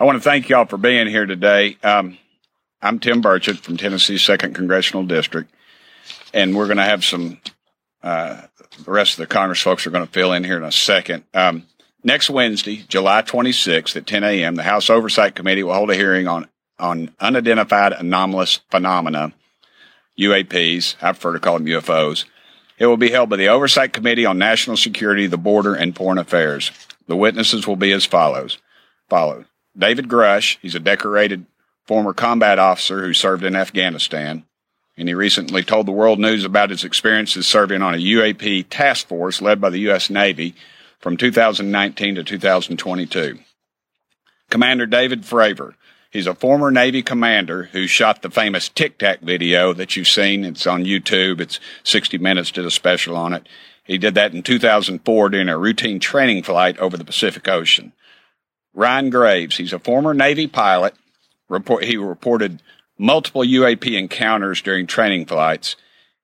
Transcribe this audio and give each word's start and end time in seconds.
I 0.00 0.04
want 0.04 0.16
to 0.16 0.22
thank 0.22 0.48
y'all 0.48 0.64
for 0.64 0.76
being 0.76 1.08
here 1.08 1.26
today. 1.26 1.76
Um, 1.82 2.18
I'm 2.80 3.00
Tim 3.00 3.20
Burchett 3.20 3.58
from 3.58 3.76
Tennessee's 3.76 4.22
Second 4.22 4.54
Congressional 4.54 5.02
District, 5.02 5.52
and 6.32 6.54
we're 6.54 6.66
going 6.66 6.76
to 6.76 6.84
have 6.84 7.04
some. 7.04 7.40
Uh, 8.00 8.42
the 8.84 8.92
rest 8.92 9.14
of 9.14 9.16
the 9.16 9.26
Congress 9.26 9.60
folks 9.60 9.88
are 9.88 9.90
going 9.90 10.06
to 10.06 10.12
fill 10.12 10.32
in 10.32 10.44
here 10.44 10.56
in 10.56 10.62
a 10.62 10.70
second. 10.70 11.24
Um, 11.34 11.66
next 12.04 12.30
Wednesday, 12.30 12.84
July 12.86 13.22
26th 13.22 13.96
at 13.96 14.06
10 14.06 14.22
a.m., 14.22 14.54
the 14.54 14.62
House 14.62 14.88
Oversight 14.88 15.34
Committee 15.34 15.64
will 15.64 15.74
hold 15.74 15.90
a 15.90 15.96
hearing 15.96 16.28
on 16.28 16.46
on 16.78 17.12
unidentified 17.18 17.92
anomalous 17.92 18.60
phenomena, 18.70 19.32
UAPs. 20.16 20.94
I 21.02 21.10
prefer 21.10 21.32
to 21.32 21.40
call 21.40 21.58
them 21.58 21.66
UFOs. 21.66 22.24
It 22.78 22.86
will 22.86 22.96
be 22.96 23.10
held 23.10 23.30
by 23.30 23.36
the 23.36 23.48
Oversight 23.48 23.92
Committee 23.92 24.26
on 24.26 24.38
National 24.38 24.76
Security, 24.76 25.26
the 25.26 25.36
Border, 25.36 25.74
and 25.74 25.96
Foreign 25.96 26.18
Affairs. 26.18 26.70
The 27.08 27.16
witnesses 27.16 27.66
will 27.66 27.74
be 27.74 27.90
as 27.90 28.04
follows. 28.04 28.58
Follow 29.08 29.44
David 29.78 30.08
Grusch. 30.08 30.58
He's 30.60 30.74
a 30.74 30.80
decorated 30.80 31.46
former 31.86 32.12
combat 32.12 32.58
officer 32.58 33.00
who 33.00 33.14
served 33.14 33.44
in 33.44 33.56
Afghanistan, 33.56 34.44
and 34.96 35.08
he 35.08 35.14
recently 35.14 35.62
told 35.62 35.86
the 35.86 35.92
world 35.92 36.18
news 36.18 36.44
about 36.44 36.70
his 36.70 36.84
experiences 36.84 37.46
serving 37.46 37.80
on 37.82 37.94
a 37.94 37.98
UAP 37.98 38.66
task 38.68 39.06
force 39.06 39.40
led 39.40 39.60
by 39.60 39.70
the 39.70 39.80
U.S. 39.80 40.10
Navy 40.10 40.54
from 40.98 41.16
2019 41.16 42.16
to 42.16 42.24
2022. 42.24 43.38
Commander 44.50 44.86
David 44.86 45.22
Fravor. 45.22 45.74
He's 46.10 46.26
a 46.26 46.34
former 46.34 46.70
Navy 46.70 47.02
commander 47.02 47.64
who 47.64 47.86
shot 47.86 48.22
the 48.22 48.30
famous 48.30 48.70
Tic 48.70 48.98
Tac 48.98 49.20
video 49.20 49.74
that 49.74 49.94
you've 49.94 50.08
seen. 50.08 50.44
It's 50.44 50.66
on 50.66 50.84
YouTube. 50.84 51.38
It's 51.40 51.60
60 51.84 52.16
Minutes 52.18 52.50
did 52.50 52.64
a 52.64 52.70
special 52.70 53.14
on 53.14 53.34
it. 53.34 53.46
He 53.84 53.98
did 53.98 54.14
that 54.14 54.34
in 54.34 54.42
2004 54.42 55.28
during 55.28 55.48
a 55.48 55.58
routine 55.58 56.00
training 56.00 56.42
flight 56.42 56.78
over 56.78 56.96
the 56.96 57.04
Pacific 57.04 57.46
Ocean. 57.46 57.92
Ryan 58.74 59.10
Graves. 59.10 59.56
He's 59.56 59.72
a 59.72 59.78
former 59.78 60.14
Navy 60.14 60.46
pilot 60.46 60.94
report, 61.48 61.84
he 61.84 61.96
reported 61.96 62.62
multiple 62.98 63.42
UAP 63.42 63.96
encounters 63.96 64.62
during 64.62 64.86
training 64.86 65.26
flights. 65.26 65.76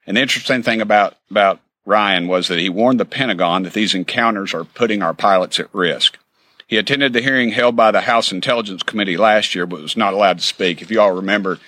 And 0.06 0.16
the 0.16 0.22
interesting 0.22 0.62
thing 0.62 0.80
about, 0.80 1.16
about 1.30 1.60
Ryan 1.84 2.28
was 2.28 2.48
that 2.48 2.58
he 2.58 2.68
warned 2.68 3.00
the 3.00 3.04
Pentagon 3.04 3.62
that 3.62 3.72
these 3.72 3.94
encounters 3.94 4.54
are 4.54 4.64
putting 4.64 5.02
our 5.02 5.14
pilots 5.14 5.58
at 5.58 5.74
risk. 5.74 6.18
He 6.66 6.76
attended 6.76 7.12
the 7.12 7.20
hearing 7.20 7.50
held 7.50 7.76
by 7.76 7.90
the 7.90 8.02
House 8.02 8.32
Intelligence 8.32 8.82
Committee 8.82 9.16
last 9.16 9.54
year, 9.54 9.66
but 9.66 9.82
was 9.82 9.96
not 9.96 10.14
allowed 10.14 10.38
to 10.38 10.44
speak. 10.44 10.80
If 10.80 10.90
you 10.90 11.00
all 11.00 11.12
remember, 11.12 11.58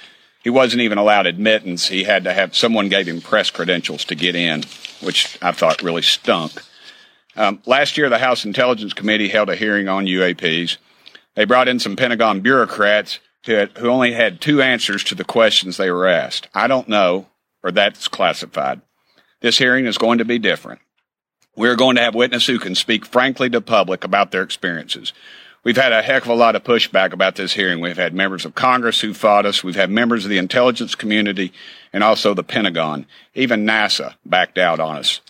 he 0.43 0.51
wasn't 0.51 0.83
even 0.83 0.99
allowed 0.99 1.27
admittance. 1.27 1.89
He 1.89 2.05
had 2.05 2.25
to 2.25 2.33
have 2.33 2.57
someone 2.57 2.89
gave 2.89 3.07
him 3.07 3.21
press 3.21 3.51
credentials 3.51 4.05
to 4.07 4.15
get 4.15 4.35
in, 4.35 4.63
which 5.03 5.39
I 5.43 5.53
thought 5.53 5.83
really 5.83 6.03
stunk. 6.03 6.63
Um, 7.37 7.61
last 7.67 7.99
year, 7.99 8.09
the 8.09 8.19
House 8.19 8.45
Intelligence 8.45 8.95
Committee 8.95 9.29
held 9.29 9.51
a 9.51 9.57
hearing 9.57 9.89
on 9.89 10.07
UAPs. 10.07 10.79
They 11.35 11.45
brought 11.45 11.69
in 11.69 11.79
some 11.79 11.97
Pentagon 11.97 12.41
bureaucrats 12.41 13.19
who, 13.45 13.67
who 13.79 13.89
only 13.89 14.13
had 14.13 14.41
two 14.41 14.63
answers 14.63 15.05
to 15.05 15.15
the 15.15 15.25
questions 15.25 15.77
they 15.77 15.91
were 15.91 16.07
asked. 16.07 16.49
I 16.55 16.67
don't 16.67 16.89
know, 16.89 17.27
or 17.63 17.71
that's 17.71 18.09
classified. 18.09 18.81
This 19.41 19.59
hearing 19.59 19.87
is 19.87 19.99
going 19.99 20.19
to 20.19 20.25
be 20.25 20.39
different. 20.39 20.81
We're 21.55 21.77
going 21.77 21.97
to 21.97 22.03
have 22.03 22.15
witnesses 22.15 22.47
who 22.47 22.59
can 22.59 22.75
speak 22.75 23.07
frankly 23.07 23.51
to 23.51 23.61
public 23.61 24.05
about 24.05 24.31
their 24.31 24.43
experiences. 24.43 25.13
We've 25.63 25.77
had 25.77 25.93
a 25.93 26.03
heck 26.03 26.23
of 26.23 26.29
a 26.29 26.35
lot 26.35 26.55
of 26.55 26.63
pushback 26.63 27.13
about 27.13 27.35
this 27.35 27.53
hearing. 27.53 27.81
We've 27.81 27.97
had 27.97 28.15
members 28.15 28.45
of 28.45 28.55
Congress 28.55 29.01
who 29.01 29.13
fought 29.13 29.47
us. 29.47 29.65
We've 29.65 29.75
had 29.75 29.91
members 29.91 30.25
of 30.25 30.31
the 30.31 30.39
intelligence 30.39 30.95
community 30.95 31.53
and 31.93 32.05
also 32.05 32.35
the 32.35 32.45
Pentagon. 32.45 33.07
Even 33.35 33.67
NASA 33.67 34.15
backed 34.25 34.59
out 34.59 34.79
on 34.79 34.97
us. 34.97 35.21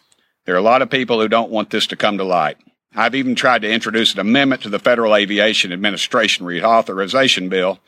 There 0.47 0.55
are 0.55 0.58
a 0.58 0.62
lot 0.62 0.80
of 0.80 0.91
people 0.91 1.20
who 1.20 1.28
don't 1.28 1.50
want 1.50 1.70
this 1.70 1.89
to 1.89 1.97
come 1.97 2.19
to 2.19 2.25
light. 2.25 2.56
I've 2.94 3.16
even 3.16 3.34
tried 3.34 3.62
to 3.62 3.70
introduce 3.70 4.14
an 4.14 4.20
amendment 4.20 4.62
to 4.62 4.69
the 4.69 4.78
Federal 4.78 5.14
Aviation 5.14 5.72
Administration 5.72 6.47
Reauthorization 6.47 7.50
Bill. 7.50 7.80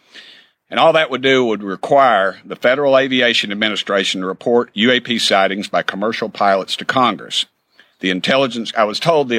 And 0.69 0.79
all 0.79 0.93
that 0.93 1.11
would 1.11 1.23
do 1.23 1.47
would 1.47 1.63
require 1.63 2.39
the 2.45 2.57
Federal 2.57 2.99
Aviation 2.99 3.53
Administration 3.53 4.21
to 4.21 4.27
report 4.27 4.75
UAP 4.75 5.21
sightings 5.21 5.69
by 5.69 5.83
commercial 5.83 6.29
pilots 6.29 6.77
to 6.77 6.85
Congress. 6.85 7.47
The 8.01 8.11
intelligence, 8.11 8.73
I 8.77 8.85
was 8.85 9.01
told 9.01 9.29
the, 9.29 9.39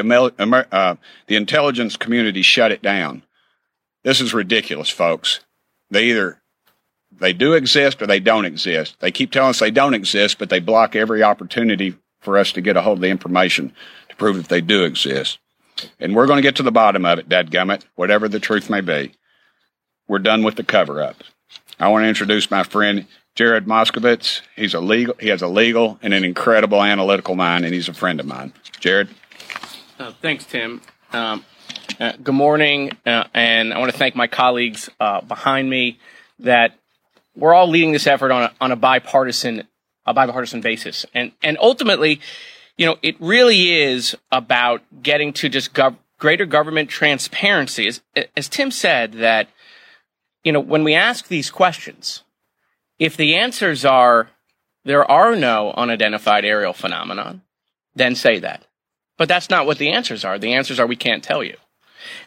uh, 0.72 0.96
the 1.28 1.36
intelligence 1.36 1.98
community 1.98 2.42
shut 2.42 2.72
it 2.72 2.82
down. 2.82 3.24
This 4.04 4.22
is 4.22 4.34
ridiculous, 4.34 4.90
folks. 4.90 5.42
They 5.92 6.06
either 6.06 6.42
they 7.12 7.34
do 7.34 7.54
exist 7.54 8.02
or 8.02 8.08
they 8.08 8.20
don't 8.20 8.46
exist. 8.46 9.00
They 9.02 9.12
keep 9.12 9.32
telling 9.32 9.50
us 9.50 9.60
they 9.60 9.72
don't 9.72 9.94
exist, 9.94 10.40
but 10.40 10.50
they 10.50 10.60
block 10.60 10.96
every 10.96 11.22
opportunity 11.22 11.96
for 12.20 12.38
us 12.38 12.52
to 12.54 12.62
get 12.62 12.78
a 12.78 12.82
hold 12.82 13.00
of 13.00 13.02
the 13.02 13.10
information 13.10 13.74
to 14.10 14.16
prove 14.16 14.38
that 14.38 14.50
they 14.50 14.62
do 14.62 14.84
exist. 14.84 15.40
And 16.00 16.16
we're 16.16 16.28
going 16.28 16.38
to 16.38 16.44
get 16.44 16.56
to 16.58 16.64
the 16.64 16.72
bottom 16.72 17.06
of 17.06 17.20
it, 17.20 17.30
dadgummit, 17.30 17.84
whatever 17.96 18.28
the 18.28 18.40
truth 18.40 18.70
may 18.70 18.82
be. 18.82 19.14
We're 20.08 20.20
done 20.20 20.44
with 20.44 20.56
the 20.56 20.64
cover 20.64 21.02
up. 21.02 21.24
I 21.80 21.88
want 21.88 22.04
to 22.04 22.10
introduce 22.10 22.52
my 22.52 22.64
friend 22.64 23.08
Jared 23.36 23.66
Moskowitz. 23.66 24.42
He's 24.56 24.74
a 24.74 24.80
legal, 24.80 25.16
he 25.20 25.30
has 25.30 25.42
a 25.42 25.48
legal 25.48 25.98
and 26.02 26.14
an 26.14 26.26
incredible 26.26 26.84
analytical 26.84 27.36
mind, 27.36 27.64
and 27.64 27.74
he's 27.74 27.88
a 27.88 27.94
friend 27.94 28.20
of 28.20 28.26
mine. 28.26 28.54
Jared? 28.80 29.10
Uh, 29.98 30.12
thanks, 30.22 30.46
Tim. 30.46 30.82
Um, 31.14 31.46
uh, 32.00 32.14
good 32.22 32.36
morning, 32.36 32.92
uh, 33.06 33.26
and 33.34 33.74
I 33.74 33.80
want 33.80 33.92
to 33.92 33.98
thank 33.98 34.16
my 34.16 34.28
colleagues 34.28 34.90
uh, 35.00 35.22
behind 35.22 35.70
me 35.70 36.00
that 36.40 36.78
we're 37.36 37.54
all 37.54 37.70
leading 37.70 37.92
this 37.92 38.08
effort 38.08 38.32
on 38.32 38.44
a, 38.44 38.52
on 38.60 38.72
a 38.72 38.76
bipartisan 38.76 39.68
Uh, 40.06 40.12
a 40.12 40.14
bipartisan 40.14 40.62
basis, 40.62 41.06
and 41.14 41.32
and 41.44 41.58
ultimately, 41.60 42.20
you 42.78 42.86
know, 42.86 42.98
it 43.02 43.16
really 43.20 43.74
is 43.74 44.16
about 44.32 44.82
getting 45.04 45.34
to 45.34 45.50
just 45.50 45.74
gov- 45.74 45.98
greater 46.18 46.46
government 46.46 46.90
transparency. 46.90 47.88
As, 47.88 48.02
as 48.36 48.50
Tim 48.50 48.72
said, 48.72 49.14
that, 49.14 49.50
you 50.44 50.52
know, 50.52 50.60
when 50.60 50.84
we 50.84 50.96
ask 50.96 51.28
these 51.28 51.52
questions, 51.52 52.24
if 52.98 53.16
the 53.16 53.36
answers 53.36 53.86
are 53.86 54.30
there 54.86 55.10
are 55.10 55.36
no 55.36 55.72
unidentified 55.74 56.46
aerial 56.46 56.74
phenomenon, 56.74 57.42
then 57.96 58.16
say 58.16 58.40
that. 58.40 58.66
But 59.18 59.28
that's 59.28 59.50
not 59.50 59.66
what 59.66 59.78
the 59.78 59.92
answers 59.92 60.24
are. 60.24 60.40
The 60.40 60.54
answers 60.54 60.80
are 60.80 60.88
we 60.88 60.96
can't 60.96 61.24
tell 61.24 61.44
you. 61.44 61.58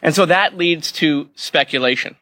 And 0.01 0.13
so 0.13 0.25
that 0.27 0.57
leads 0.57 0.91
to 0.93 1.29
speculation. 1.35 2.15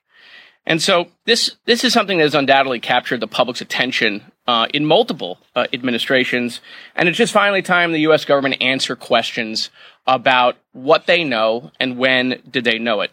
And 0.66 0.82
so 0.82 1.08
this 1.26 1.58
this 1.66 1.84
is 1.84 1.92
something 1.92 2.18
that 2.18 2.24
has 2.24 2.36
undoubtedly 2.36 2.80
captured 2.80 3.20
the 3.20 3.28
public's 3.28 3.62
attention 3.62 4.31
uh, 4.48 4.68
in 4.74 4.86
multiple 4.86 5.38
uh, 5.56 5.68
administrations. 5.74 6.62
And 6.96 7.08
it's 7.08 7.18
just 7.18 7.34
finally 7.34 7.62
time 7.62 7.92
the 7.92 8.02
U.S. 8.02 8.26
government 8.26 8.62
answer 8.62 8.96
questions 8.96 9.70
about 10.08 10.58
what 10.74 11.06
they 11.06 11.24
know 11.24 11.72
and 11.80 11.98
when 11.98 12.42
did 12.50 12.64
they 12.64 12.80
know 12.80 13.02
it. 13.02 13.12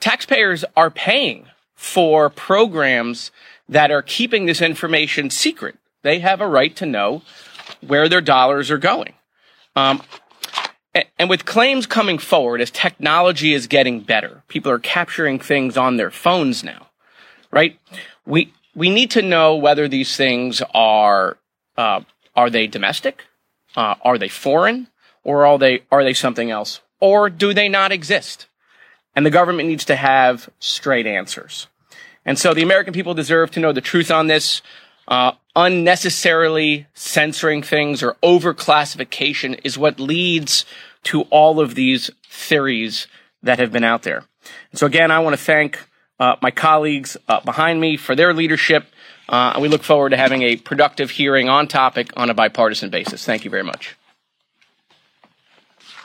Taxpayers 0.00 0.64
are 0.76 0.90
paying 0.90 1.46
for 1.74 2.30
programs 2.30 3.30
that 3.68 3.90
are 3.90 4.02
keeping 4.02 4.46
this 4.46 4.60
information 4.60 5.30
secret. 5.30 5.76
They 6.02 6.18
have 6.20 6.40
a 6.40 6.48
right 6.48 6.74
to 6.76 6.86
know 6.86 7.22
where 7.86 8.08
their 8.08 8.20
dollars 8.20 8.70
are 8.70 8.78
going. 8.78 9.14
Um, 9.76 10.02
and 11.18 11.30
with 11.30 11.44
claims 11.44 11.86
coming 11.86 12.18
forward 12.18 12.60
as 12.60 12.70
technology 12.70 13.54
is 13.54 13.66
getting 13.66 14.00
better, 14.00 14.42
people 14.48 14.72
are 14.72 14.78
capturing 14.78 15.38
things 15.38 15.76
on 15.76 15.96
their 15.96 16.10
phones 16.10 16.64
now, 16.64 16.88
right? 17.52 17.78
We 18.26 18.52
we 18.80 18.88
need 18.88 19.10
to 19.10 19.20
know 19.20 19.56
whether 19.56 19.88
these 19.88 20.16
things 20.16 20.62
are 20.72 21.36
uh, 21.76 22.00
are 22.34 22.48
they 22.48 22.66
domestic, 22.66 23.26
uh, 23.76 23.96
are 24.00 24.16
they 24.16 24.28
foreign, 24.28 24.88
or 25.22 25.44
are 25.44 25.58
they 25.58 25.82
are 25.92 26.02
they 26.02 26.14
something 26.14 26.50
else, 26.50 26.80
or 26.98 27.28
do 27.28 27.52
they 27.52 27.68
not 27.68 27.92
exist? 27.92 28.46
And 29.14 29.26
the 29.26 29.30
government 29.30 29.68
needs 29.68 29.84
to 29.84 29.96
have 29.96 30.48
straight 30.60 31.06
answers. 31.06 31.66
And 32.24 32.38
so 32.38 32.54
the 32.54 32.62
American 32.62 32.94
people 32.94 33.12
deserve 33.12 33.50
to 33.50 33.60
know 33.60 33.72
the 33.72 33.82
truth 33.82 34.10
on 34.10 34.28
this. 34.28 34.62
Uh, 35.06 35.32
unnecessarily 35.56 36.86
censoring 36.94 37.62
things 37.62 38.02
or 38.02 38.16
overclassification 38.22 39.60
is 39.62 39.76
what 39.76 40.00
leads 40.00 40.64
to 41.02 41.22
all 41.22 41.60
of 41.60 41.74
these 41.74 42.10
theories 42.30 43.08
that 43.42 43.58
have 43.58 43.72
been 43.72 43.84
out 43.84 44.04
there. 44.04 44.24
And 44.70 44.78
so 44.78 44.86
again, 44.86 45.10
I 45.10 45.18
want 45.18 45.36
to 45.36 45.44
thank 45.44 45.80
uh, 46.20 46.36
my 46.42 46.50
colleagues 46.50 47.16
uh, 47.26 47.40
behind 47.40 47.80
me 47.80 47.96
for 47.96 48.14
their 48.14 48.32
leadership. 48.32 48.86
Uh, 49.28 49.52
and 49.54 49.62
we 49.62 49.68
look 49.68 49.82
forward 49.82 50.10
to 50.10 50.16
having 50.16 50.42
a 50.42 50.56
productive 50.56 51.10
hearing 51.10 51.48
on 51.48 51.66
topic 51.66 52.12
on 52.16 52.30
a 52.30 52.34
bipartisan 52.34 52.90
basis. 52.90 53.24
Thank 53.24 53.44
you 53.44 53.50
very 53.50 53.64
much. 53.64 53.96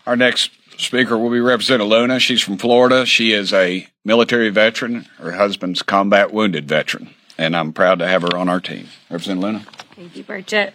Our 0.08 0.16
next 0.16 0.52
speaker 0.78 1.18
will 1.18 1.32
be 1.32 1.40
Representative 1.40 1.88
Luna. 1.88 2.20
She's 2.20 2.42
from 2.42 2.58
Florida. 2.58 3.06
She 3.06 3.34
is 3.34 3.52
a 3.52 3.88
military 4.04 4.50
veteran. 4.50 5.08
Her 5.18 5.32
husband's 5.32 5.82
combat 5.82 6.32
wounded 6.32 6.68
veteran, 6.68 7.10
and 7.38 7.56
I'm 7.56 7.74
proud 7.74 8.00
to 8.00 8.08
have 8.08 8.22
her 8.22 8.38
on 8.38 8.48
our 8.48 8.60
team. 8.60 8.88
Representative 9.10 9.44
Luna. 9.44 9.66
Thank 9.96 10.16
you, 10.16 10.24
Burchett. 10.24 10.74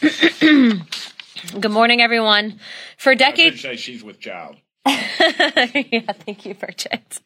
Good 1.60 1.72
morning, 1.72 2.00
everyone. 2.00 2.60
For 2.96 3.16
decades, 3.16 3.60
say 3.62 3.76
she's 3.76 4.04
with 4.04 4.20
child. 4.20 4.56
yeah, 5.90 6.12
thank 6.12 6.44
you, 6.46 6.54
Burchett. 6.54 7.20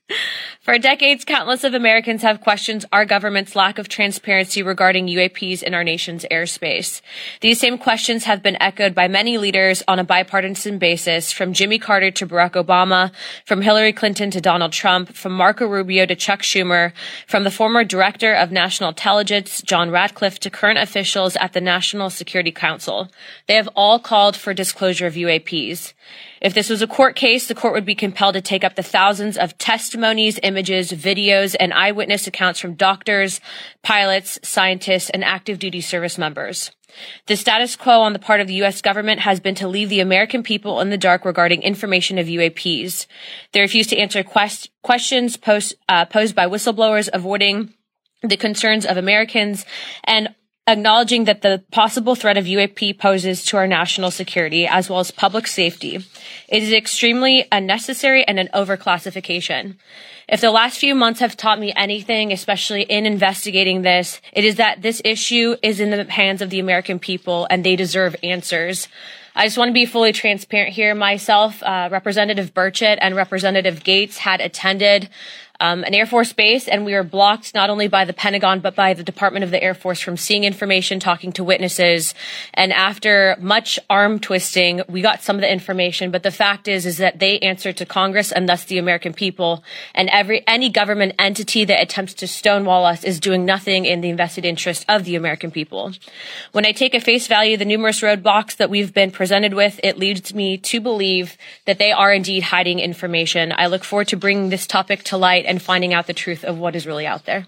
For 0.61 0.78
decades, 0.78 1.25
countless 1.25 1.64
of 1.64 1.75
Americans 1.75 2.22
have 2.22 2.40
questioned 2.40 2.84
our 2.93 3.05
government's 3.05 3.55
lack 3.55 3.78
of 3.78 3.88
transparency 3.88 4.62
regarding 4.62 5.06
UAPs 5.06 5.62
in 5.62 5.75
our 5.75 5.84
nation's 5.84 6.25
airspace. 6.31 7.00
These 7.40 7.61
same 7.61 7.78
questions 7.78 8.25
have 8.25 8.43
been 8.43 8.61
echoed 8.61 8.94
by 8.94 9.08
many 9.08 9.38
leaders 9.38 9.82
on 9.87 9.99
a 9.99 10.05
bipartisan 10.05 10.78
basis, 10.78 11.32
from 11.32 11.52
Jimmy 11.52 11.78
Carter 11.78 12.11
to 12.12 12.26
Barack 12.26 12.52
Obama, 12.52 13.12
from 13.44 13.62
Hillary 13.62 13.93
Clinton 13.93 14.31
to 14.31 14.40
Donald 14.40 14.72
Trump, 14.72 15.14
from 15.14 15.32
Marco 15.32 15.67
Rubio 15.67 16.06
to 16.06 16.17
Chuck 16.17 16.40
Schumer, 16.40 16.93
from 17.26 17.44
the 17.44 17.50
former 17.50 17.84
Director 17.84 18.34
of 18.34 18.50
National 18.50 18.90
Intelligence, 18.90 19.62
John 19.62 19.90
Ratcliffe, 19.90 20.40
to 20.40 20.50
current 20.50 20.78
officials 20.78 21.37
at 21.37 21.52
the 21.52 21.60
National 21.60 22.10
Security 22.10 22.52
Council. 22.52 23.10
They 23.46 23.55
have 23.55 23.69
all 23.76 23.99
called 23.99 24.37
for 24.37 24.55
disclosure 24.55 25.06
of 25.06 25.14
UAPs. 25.14 25.93
If 26.40 26.52
this 26.52 26.69
was 26.69 26.82
a 26.82 26.87
court 26.87 27.17
case, 27.17 27.46
the 27.55 27.61
court 27.61 27.75
would 27.75 27.85
be 27.85 27.95
compelled 27.95 28.35
to 28.35 28.41
take 28.41 28.65
up 28.65 28.75
the 28.75 28.83
thousands 28.83 29.39
of 29.39 29.56
testimonies, 29.59 30.41
images, 30.43 30.91
videos, 30.91 31.55
and 31.61 31.73
eyewitness 31.73 32.27
accounts 32.27 32.59
from 32.59 32.75
doctors, 32.75 33.41
pilots, 33.83 34.41
scientists, 34.43 35.09
and 35.11 35.23
active 35.23 35.61
duty 35.61 35.81
service 35.81 36.19
members. 36.19 36.73
The 37.27 37.37
status 37.37 37.77
quo 37.77 38.01
on 38.01 38.12
the 38.12 38.19
part 38.19 38.41
of 38.41 38.49
the 38.49 38.55
U.S. 38.55 38.83
government 38.83 39.21
has 39.21 39.39
been 39.39 39.55
to 39.56 39.69
leave 39.69 39.89
the 39.89 40.01
American 40.01 40.43
people 40.43 40.81
in 40.81 40.91
the 40.91 40.99
dark 40.99 41.25
regarding 41.25 41.62
information 41.62 42.19
of 42.19 42.27
UAPs. 42.27 43.06
They 43.53 43.61
refuse 43.61 43.87
to 43.89 43.99
answer 43.99 44.25
quest- 44.25 44.71
questions 44.83 45.37
post, 45.37 45.75
uh, 45.89 46.06
posed 46.06 46.35
by 46.35 46.47
whistleblowers, 46.47 47.09
avoiding 47.12 47.73
the 48.23 48.37
concerns 48.37 48.85
of 48.85 48.97
Americans, 48.97 49.65
and 50.03 50.35
acknowledging 50.66 51.25
that 51.25 51.43
the 51.43 51.62
possible 51.70 52.14
threat 52.14 52.38
of 52.38 52.46
UAP 52.46 52.99
poses 52.99 53.44
to 53.44 53.56
our 53.56 53.66
national 53.66 54.11
security 54.11 54.66
as 54.66 54.88
well 54.88 55.00
as 55.00 55.11
public 55.11 55.46
safety. 55.46 55.96
It 56.49 56.62
is 56.62 56.72
extremely 56.72 57.46
unnecessary 57.52 58.26
and 58.26 58.38
an 58.38 58.49
overclassification. 58.55 59.76
If 60.26 60.40
the 60.40 60.50
last 60.50 60.78
few 60.78 60.94
months 60.94 61.20
have 61.20 61.37
taught 61.37 61.61
me 61.61 61.75
anything, 61.76 62.32
especially 62.32 62.82
in 62.82 63.05
investigating 63.05 63.82
this, 63.82 64.22
it 64.32 64.44
is 64.44 64.56
that 64.56 64.81
this 64.81 65.02
issue 65.05 65.56
is 65.62 65.81
in 65.81 65.90
the 65.90 66.11
hands 66.11 66.40
of 66.40 66.49
the 66.49 66.61
American 66.61 66.99
people 66.99 67.46
and 67.50 67.62
they 67.62 67.76
deserve 67.76 68.17
answers. 68.22 68.88
I 69.37 69.46
just 69.46 69.58
want 69.58 69.69
to 69.69 69.75
be 69.75 69.84
fully 69.84 70.12
transparent 70.12 70.72
here. 70.72 70.94
Myself, 70.94 71.60
uh, 71.62 71.88
Representative 71.90 72.55
Burchett 72.55 72.99
and 73.00 73.17
Representative 73.17 73.82
Gaetz 73.82 74.17
had 74.17 74.40
attended 74.40 75.10
um, 75.61 75.85
an 75.85 75.95
Air 75.95 76.06
Force 76.06 76.33
base, 76.33 76.69
and 76.69 76.85
we 76.85 76.95
were 76.95 77.03
blocked 77.03 77.55
not 77.55 77.71
only 77.71 77.89
by 77.89 78.05
the 78.05 78.12
Pentagon 78.12 78.61
but 78.61 78.75
by 78.75 78.95
the 78.95 79.03
Department 79.03 79.45
of 79.45 79.51
the 79.51 79.62
Air 79.62 79.75
Force 79.75 80.01
from 80.01 80.17
seeing 80.17 80.45
information, 80.45 81.01
talking 81.01 81.33
to 81.33 81.45
witnesses. 81.45 82.15
And 82.55 82.73
after 82.73 83.37
much 83.41 83.79
arm 83.89 84.19
twisting, 84.19 84.83
we 84.89 85.03
got 85.03 85.23
some 85.23 85.37
of 85.37 85.43
the 85.43 85.53
information. 85.53 86.11
But 86.11 86.23
the 86.23 86.31
fact 86.31 86.69
is, 86.69 86.87
is 86.87 86.99
that 86.99 87.19
they 87.19 87.39
answer 87.41 87.73
to 87.73 87.87
Congress 87.87 88.33
and 88.33 88.49
thus 88.49 88.65
the 88.65 88.79
American 88.79 89.12
people. 89.12 89.62
And 89.95 90.09
every 90.11 90.43
any 90.47 90.71
government 90.71 91.15
entity 91.19 91.65
that 91.65 91.81
attempts 91.81 92.15
to 92.15 92.27
stonewall 92.27 92.85
us 92.85 93.05
is 93.05 93.21
doing 93.21 93.45
nothing 93.45 93.85
in 93.85 94.01
the 94.01 94.11
invested 94.11 94.45
interest 94.45 94.85
of 94.89 95.05
the 95.05 95.17
American 95.17 95.51
people. 95.51 95.93
When 96.53 96.67
I 96.67 96.73
take 96.73 96.95
at 96.95 97.03
face 97.03 97.27
value 97.27 97.56
the 97.56 97.65
numerous 97.65 98.01
roadblocks 98.01 98.56
that 98.56 98.71
we've 98.71 98.93
been 98.93 99.11
presented 99.11 99.55
with, 99.55 99.79
it 99.83 99.99
leads 99.99 100.35
me 100.35 100.59
to 100.59 100.81
believe 100.81 101.37
that 101.65 101.79
they 101.79 101.93
are 101.93 102.12
indeed 102.12 102.43
hiding 102.43 102.81
information. 102.81 103.53
I 103.56 103.67
look 103.67 103.85
forward 103.85 104.09
to 104.09 104.17
bringing 104.17 104.51
this 104.51 104.67
topic 104.67 105.05
to 105.05 105.17
light 105.17 105.44
and 105.44 105.61
finding 105.61 105.93
out 105.93 106.06
the 106.06 106.14
truth 106.14 106.44
of 106.44 106.58
what 106.58 106.76
is 106.76 106.87
really 106.87 107.06
out 107.06 107.25
there. 107.25 107.46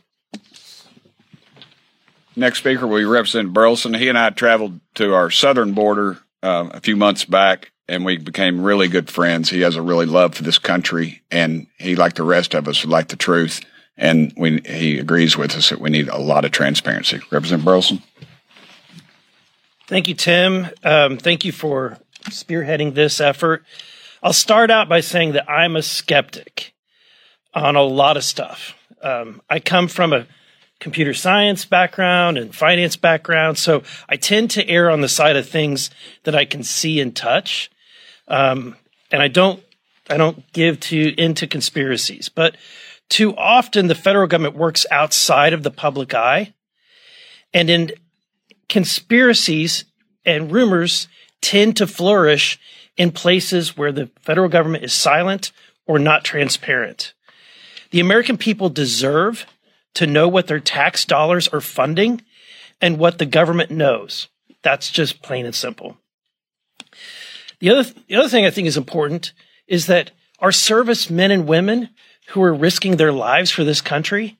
Next 2.36 2.58
speaker 2.58 2.86
will 2.86 2.98
be 2.98 3.04
Representative 3.04 3.54
Burlison. 3.54 3.98
He 3.98 4.08
and 4.08 4.18
I 4.18 4.28
traveled 4.30 4.80
to 4.96 5.14
our 5.14 5.30
southern 5.30 5.72
border 5.72 6.18
uh, 6.42 6.68
a 6.70 6.80
few 6.80 6.94
months 6.94 7.24
back, 7.24 7.72
and 7.88 8.04
we 8.04 8.18
became 8.18 8.62
really 8.62 8.88
good 8.88 9.08
friends. 9.08 9.48
He 9.48 9.62
has 9.62 9.76
a 9.76 9.82
really 9.82 10.04
love 10.04 10.34
for 10.34 10.42
this 10.42 10.58
country, 10.58 11.22
and 11.30 11.66
he, 11.78 11.96
like 11.96 12.14
the 12.14 12.24
rest 12.24 12.54
of 12.54 12.68
us, 12.68 12.84
would 12.84 12.90
like 12.90 13.08
the 13.08 13.16
truth. 13.16 13.60
And 13.96 14.34
we, 14.36 14.60
he 14.66 14.98
agrees 14.98 15.38
with 15.38 15.56
us 15.56 15.70
that 15.70 15.80
we 15.80 15.88
need 15.88 16.08
a 16.08 16.18
lot 16.18 16.44
of 16.44 16.52
transparency. 16.52 17.20
Representative 17.30 17.64
Burlison. 17.64 18.02
Thank 19.86 20.08
you, 20.08 20.14
Tim. 20.14 20.68
Um, 20.84 21.16
thank 21.16 21.44
you 21.46 21.52
for 21.52 21.96
spearheading 22.24 22.94
this 22.94 23.18
effort. 23.18 23.64
I'll 24.22 24.34
start 24.34 24.70
out 24.70 24.90
by 24.90 25.00
saying 25.00 25.32
that 25.32 25.50
I'm 25.50 25.76
a 25.76 25.82
skeptic 25.82 26.74
on 27.56 27.74
a 27.74 27.82
lot 27.82 28.16
of 28.16 28.24
stuff. 28.24 28.76
Um, 29.02 29.40
I 29.48 29.60
come 29.60 29.88
from 29.88 30.12
a 30.12 30.26
computer 30.78 31.14
science 31.14 31.64
background 31.64 32.36
and 32.36 32.54
finance 32.54 32.96
background, 32.96 33.58
so 33.58 33.82
I 34.08 34.16
tend 34.16 34.50
to 34.52 34.68
err 34.68 34.90
on 34.90 35.00
the 35.00 35.08
side 35.08 35.36
of 35.36 35.48
things 35.48 35.90
that 36.24 36.34
I 36.34 36.44
can 36.44 36.62
see 36.62 37.00
and 37.00 37.16
touch, 37.16 37.70
um, 38.28 38.76
and 39.10 39.22
I 39.22 39.28
don't 39.28 39.62
I 40.08 40.18
don't 40.18 40.50
give 40.52 40.78
to 40.80 41.14
into 41.20 41.46
conspiracies. 41.46 42.28
But 42.28 42.56
too 43.08 43.34
often, 43.36 43.86
the 43.86 43.94
federal 43.94 44.26
government 44.26 44.54
works 44.54 44.84
outside 44.90 45.52
of 45.52 45.62
the 45.62 45.70
public 45.70 46.14
eye, 46.14 46.52
and 47.54 47.70
in 47.70 47.92
conspiracies 48.68 49.84
and 50.26 50.52
rumors 50.52 51.08
tend 51.40 51.76
to 51.78 51.86
flourish 51.86 52.58
in 52.96 53.12
places 53.12 53.76
where 53.76 53.92
the 53.92 54.10
federal 54.20 54.48
government 54.48 54.84
is 54.84 54.92
silent 54.92 55.52
or 55.86 55.98
not 55.98 56.24
transparent. 56.24 57.14
The 57.90 58.00
American 58.00 58.36
people 58.36 58.68
deserve 58.68 59.46
to 59.94 60.06
know 60.06 60.28
what 60.28 60.46
their 60.46 60.60
tax 60.60 61.04
dollars 61.04 61.48
are 61.48 61.60
funding 61.60 62.22
and 62.80 62.98
what 62.98 63.18
the 63.18 63.26
government 63.26 63.70
knows. 63.70 64.28
That's 64.62 64.90
just 64.90 65.22
plain 65.22 65.46
and 65.46 65.54
simple. 65.54 65.96
The 67.60 67.70
other, 67.70 67.90
the 68.08 68.16
other 68.16 68.28
thing 68.28 68.44
I 68.44 68.50
think 68.50 68.68
is 68.68 68.76
important 68.76 69.32
is 69.66 69.86
that 69.86 70.10
our 70.38 70.52
service 70.52 71.08
men 71.08 71.30
and 71.30 71.48
women 71.48 71.90
who 72.28 72.42
are 72.42 72.52
risking 72.52 72.96
their 72.96 73.12
lives 73.12 73.50
for 73.50 73.64
this 73.64 73.80
country 73.80 74.38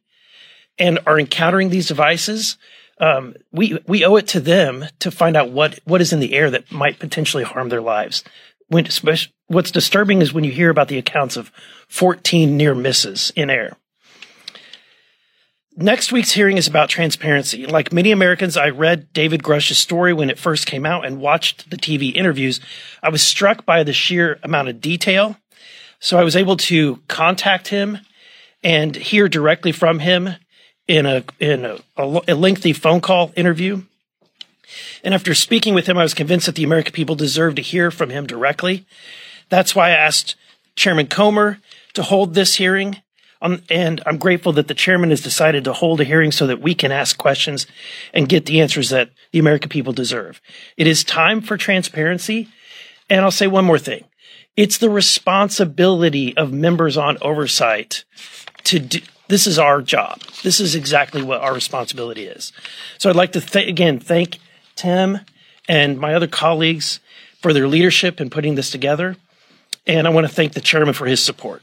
and 0.79 0.99
are 1.07 1.19
encountering 1.19 1.71
these 1.71 1.89
devices, 1.89 2.59
um, 2.99 3.35
we 3.53 3.79
we 3.87 4.05
owe 4.05 4.17
it 4.17 4.27
to 4.29 4.41
them 4.41 4.85
to 5.01 5.11
find 5.11 5.37
out 5.37 5.51
what 5.51 5.81
what 5.85 6.01
is 6.01 6.13
in 6.13 6.21
the 6.21 6.35
air 6.35 6.51
that 6.51 6.71
might 6.71 6.99
potentially 6.99 7.45
harm 7.45 7.69
their 7.69 7.81
lives. 7.81 8.25
When, 8.69 8.87
what's 9.47 9.71
disturbing 9.71 10.23
is 10.23 10.33
when 10.33 10.45
you 10.45 10.53
hear 10.53 10.71
about 10.71 10.89
the 10.89 10.99
accounts 10.99 11.37
of 11.37 11.53
14 11.89 12.57
near 12.57 12.75
misses 12.75 13.33
in 13.37 13.51
air. 13.51 13.77
Next 15.79 16.11
week's 16.11 16.33
hearing 16.33 16.57
is 16.57 16.67
about 16.67 16.89
transparency. 16.89 17.67
Like 17.67 17.93
many 17.93 18.11
Americans, 18.11 18.57
I 18.57 18.71
read 18.71 19.13
David 19.13 19.43
Grusch's 19.43 19.77
story 19.77 20.15
when 20.15 20.31
it 20.31 20.39
first 20.39 20.67
came 20.67 20.87
out 20.87 21.05
and 21.05 21.21
watched 21.21 21.69
the 21.69 21.77
TV 21.77 22.15
interviews. 22.15 22.61
I 23.03 23.11
was 23.11 23.23
struck 23.23 23.67
by 23.67 23.83
the 23.83 23.93
sheer 23.93 24.39
amount 24.43 24.69
of 24.69 24.81
detail. 24.81 25.37
So 26.01 26.19
I 26.19 26.25
was 26.25 26.35
able 26.35 26.57
to 26.57 27.03
contact 27.09 27.69
him 27.69 27.99
and 28.63 28.97
hear 28.97 29.29
directly 29.29 29.71
from 29.71 29.99
him 29.99 30.31
in 30.89 31.05
a 31.05 31.25
in 31.41 31.65
a, 31.65 31.79
a, 31.97 32.35
lengthy 32.35 32.73
phone 32.73 33.01
call 33.01 33.33
interview. 33.37 33.83
And 35.05 35.15
after 35.15 35.35
speaking 35.35 35.75
with 35.75 35.89
him, 35.89 35.99
I 35.99 36.03
was 36.03 36.15
convinced 36.15 36.47
that 36.47 36.55
the 36.55 36.65
American 36.65 36.93
people 36.93 37.15
deserve 37.15 37.55
to 37.57 37.63
hear 37.63 37.91
from 37.91 38.11
him 38.11 38.27
directly. 38.27 38.87
That's 39.49 39.75
why 39.75 39.89
I 39.89 39.97
asked 39.97 40.37
Chairman 40.75 41.07
Comer 41.07 41.59
to 41.95 42.03
hold 42.03 42.35
this 42.35 42.57
hearing. 42.57 43.03
Um, 43.43 43.63
and 43.71 44.03
I'm 44.07 44.17
grateful 44.17 44.53
that 44.55 44.67
the 44.67 44.75
chairman 44.75 45.11
has 45.11 45.21
decided 45.21 45.65
to 45.65 45.73
hold 45.73 46.01
a 46.01 46.05
hearing 46.05 46.33
so 46.33 46.47
that 46.47 46.61
we 46.61 46.75
can 46.75 46.91
ask 46.91 47.19
questions 47.19 47.67
and 48.15 48.29
get 48.29 48.47
the 48.47 48.61
answers 48.61 48.89
that 48.91 49.11
the 49.33 49.39
American 49.39 49.69
people 49.69 49.93
deserve. 49.93 50.41
It 50.77 50.87
is 50.87 51.05
time 51.05 51.41
for 51.41 51.57
transparency. 51.57 52.49
And 53.09 53.21
I'll 53.21 53.31
say 53.31 53.47
one 53.47 53.65
more 53.65 53.79
thing. 53.79 54.05
It's 54.57 54.79
the 54.79 54.91
responsibility 54.91 56.37
of 56.37 56.53
members 56.53 56.97
on 56.97 57.19
oversight 57.21 58.05
to 58.65 58.79
do, 58.79 59.01
this 59.29 59.47
is 59.47 59.59
our 59.59 59.83
job. 59.83 60.21
This 60.43 60.61
is 60.61 60.75
exactly 60.75 61.23
what 61.23 61.41
our 61.41 61.53
responsibility 61.53 62.25
is. 62.25 62.53
So 62.99 63.11
I'd 63.11 63.17
like 63.17 63.33
to 63.33 63.41
th- 63.41 63.69
again 63.69 63.99
thank 63.99 64.39
Tim 64.77 65.21
and 65.69 65.99
my 65.99 66.15
other 66.15 66.29
colleagues 66.29 67.01
for 67.41 67.53
their 67.53 67.67
leadership 67.67 68.21
in 68.21 68.31
putting 68.31 68.55
this 68.55 68.71
together. 68.71 69.17
And 69.87 70.07
I 70.07 70.11
want 70.11 70.27
to 70.27 70.33
thank 70.33 70.53
the 70.53 70.61
chairman 70.61 70.95
for 70.95 71.07
his 71.07 71.23
support. 71.23 71.63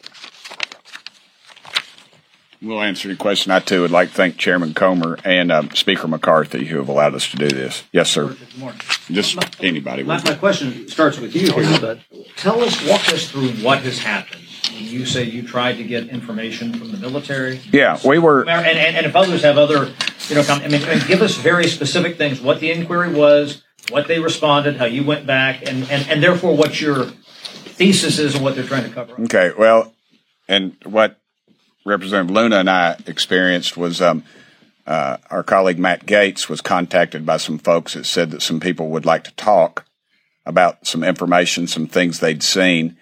We'll 2.61 2.81
answer 2.81 3.09
your 3.09 3.17
question. 3.17 3.51
I 3.51 3.59
too 3.59 3.81
would 3.81 3.91
like 3.91 4.09
to 4.09 4.13
thank 4.15 4.37
Chairman 4.37 4.73
Comer 4.73 5.19
and 5.25 5.51
um, 5.51 5.71
Speaker 5.71 6.07
McCarthy 6.07 6.63
who 6.63 6.77
have 6.77 6.87
allowed 6.87 7.13
us 7.13 7.29
to 7.31 7.37
do 7.37 7.49
this. 7.49 7.83
Yes, 7.91 8.09
sir. 8.09 8.27
Good 8.29 8.57
morning. 8.57 8.79
Just 9.11 9.35
my, 9.35 9.49
anybody. 9.59 10.03
My, 10.03 10.23
my, 10.23 10.35
question 10.35 10.87
starts 10.87 11.19
with 11.19 11.35
you 11.35 11.51
here, 11.51 11.79
but 11.81 11.99
tell 12.37 12.61
us, 12.61 12.87
walk 12.87 13.09
us 13.09 13.29
through 13.29 13.49
what 13.61 13.79
has 13.79 13.99
happened. 13.99 14.41
You 14.71 15.05
say 15.05 15.25
you 15.25 15.45
tried 15.45 15.75
to 15.77 15.83
get 15.83 16.07
information 16.07 16.73
from 16.73 16.91
the 16.91 16.97
military. 16.97 17.59
Yeah, 17.73 17.99
we 18.05 18.17
were. 18.17 18.41
And, 18.43 18.49
and, 18.49 18.95
and 18.95 19.05
if 19.05 19.15
others 19.15 19.43
have 19.43 19.57
other, 19.57 19.93
you 20.29 20.35
know, 20.35 20.43
I 20.47 20.67
mean, 20.67 20.81
give 21.07 21.21
us 21.21 21.35
very 21.35 21.67
specific 21.67 22.17
things. 22.17 22.39
What 22.39 22.59
the 22.59 22.71
inquiry 22.71 23.13
was, 23.13 23.63
what 23.89 24.07
they 24.07 24.19
responded, 24.19 24.77
how 24.77 24.85
you 24.85 25.03
went 25.03 25.25
back, 25.25 25.67
and 25.67 25.89
and, 25.89 26.07
and 26.09 26.23
therefore 26.23 26.55
what 26.55 26.79
your 26.79 27.05
thesis 27.05 28.19
is 28.19 28.35
and 28.35 28.43
what 28.43 28.55
they're 28.55 28.63
trying 28.63 28.83
to 28.83 28.89
cover. 28.89 29.21
Okay, 29.23 29.51
well, 29.57 29.93
and 30.47 30.75
what 30.85 31.19
Representative 31.85 32.31
Luna 32.33 32.57
and 32.57 32.69
I 32.69 32.95
experienced 33.05 33.75
was 33.75 34.01
um, 34.01 34.23
uh, 34.87 35.17
our 35.29 35.43
colleague 35.43 35.79
Matt 35.79 36.05
Gaetz 36.05 36.47
was 36.47 36.61
contacted 36.61 37.25
by 37.25 37.37
some 37.37 37.57
folks 37.57 37.93
that 37.93 38.05
said 38.05 38.31
that 38.31 38.41
some 38.41 38.59
people 38.59 38.89
would 38.89 39.05
like 39.05 39.23
to 39.25 39.35
talk 39.35 39.85
about 40.45 40.85
some 40.85 41.03
information, 41.03 41.67
some 41.67 41.87
things 41.87 42.19
they'd 42.19 42.43
seen. 42.43 42.97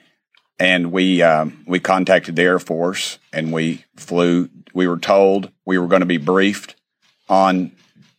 and 0.60 0.92
we 0.92 1.22
um, 1.22 1.64
we 1.68 1.80
contacted 1.80 2.36
the 2.36 2.44
Air 2.44 2.60
Force 2.60 3.20
and 3.34 3.52
we 3.52 3.86
flew. 3.96 4.50
We 4.74 4.88
were 4.88 5.00
told 5.00 5.52
we 5.66 5.78
were 5.78 5.88
going 5.88 6.02
to 6.02 6.06
be 6.06 6.18
briefed 6.18 6.76
on 7.32 7.72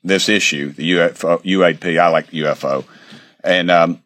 this 0.02 0.28
issue, 0.28 0.72
the 0.72 0.92
UFO, 0.92 1.40
UAP. 1.44 2.00
I 2.00 2.08
like 2.08 2.30
UFO, 2.30 2.84
and 3.44 3.70
um, 3.70 4.02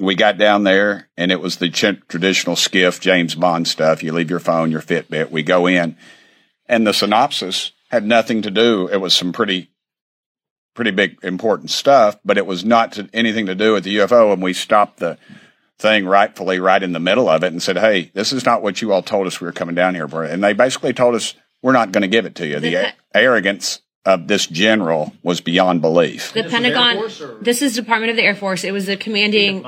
we 0.00 0.14
got 0.14 0.38
down 0.38 0.64
there, 0.64 1.08
and 1.16 1.30
it 1.30 1.40
was 1.40 1.58
the 1.58 1.68
ch- 1.68 2.00
traditional 2.08 2.56
SCIF 2.56 2.98
James 2.98 3.34
Bond 3.34 3.68
stuff. 3.68 4.02
You 4.02 4.12
leave 4.12 4.30
your 4.30 4.40
phone, 4.40 4.70
your 4.70 4.80
Fitbit. 4.80 5.30
We 5.30 5.42
go 5.42 5.66
in, 5.66 5.96
and 6.66 6.86
the 6.86 6.94
synopsis 6.94 7.72
had 7.90 8.04
nothing 8.04 8.42
to 8.42 8.50
do. 8.50 8.88
It 8.88 8.96
was 8.96 9.14
some 9.14 9.32
pretty 9.32 9.70
pretty 10.74 10.90
big 10.92 11.18
important 11.22 11.70
stuff, 11.70 12.18
but 12.24 12.38
it 12.38 12.46
was 12.46 12.64
not 12.64 12.92
to, 12.92 13.08
anything 13.12 13.46
to 13.46 13.54
do 13.54 13.72
with 13.72 13.82
the 13.84 13.96
UFO. 13.96 14.32
And 14.32 14.40
we 14.40 14.52
stopped 14.52 14.98
the 14.98 15.18
thing 15.76 16.06
rightfully 16.06 16.60
right 16.60 16.82
in 16.82 16.92
the 16.92 17.00
middle 17.00 17.28
of 17.28 17.44
it 17.44 17.52
and 17.52 17.62
said, 17.62 17.76
"Hey, 17.76 18.10
this 18.14 18.32
is 18.32 18.46
not 18.46 18.62
what 18.62 18.80
you 18.80 18.92
all 18.92 19.02
told 19.02 19.26
us 19.26 19.40
we 19.40 19.46
were 19.46 19.52
coming 19.52 19.74
down 19.74 19.94
here 19.94 20.08
for." 20.08 20.24
And 20.24 20.42
they 20.42 20.54
basically 20.54 20.94
told 20.94 21.14
us 21.14 21.34
we're 21.60 21.72
not 21.72 21.92
going 21.92 22.02
to 22.02 22.08
give 22.08 22.24
it 22.24 22.36
to 22.36 22.46
you. 22.46 22.60
The, 22.60 22.74
a- 22.74 22.94
arrogance 23.14 23.80
of 24.08 24.26
this 24.26 24.46
general 24.46 25.12
was 25.22 25.40
beyond 25.42 25.82
belief. 25.82 26.32
The 26.32 26.42
This 26.42 26.52
Pentagon. 26.52 26.96
Force 26.96 27.22
This 27.42 27.60
is 27.60 27.74
Department 27.74 28.10
of 28.10 28.16
the 28.16 28.22
Air 28.22 28.34
Force. 28.34 28.64
It 28.64 28.72
was 28.72 28.86
the 28.86 28.96
commanding. 28.96 29.62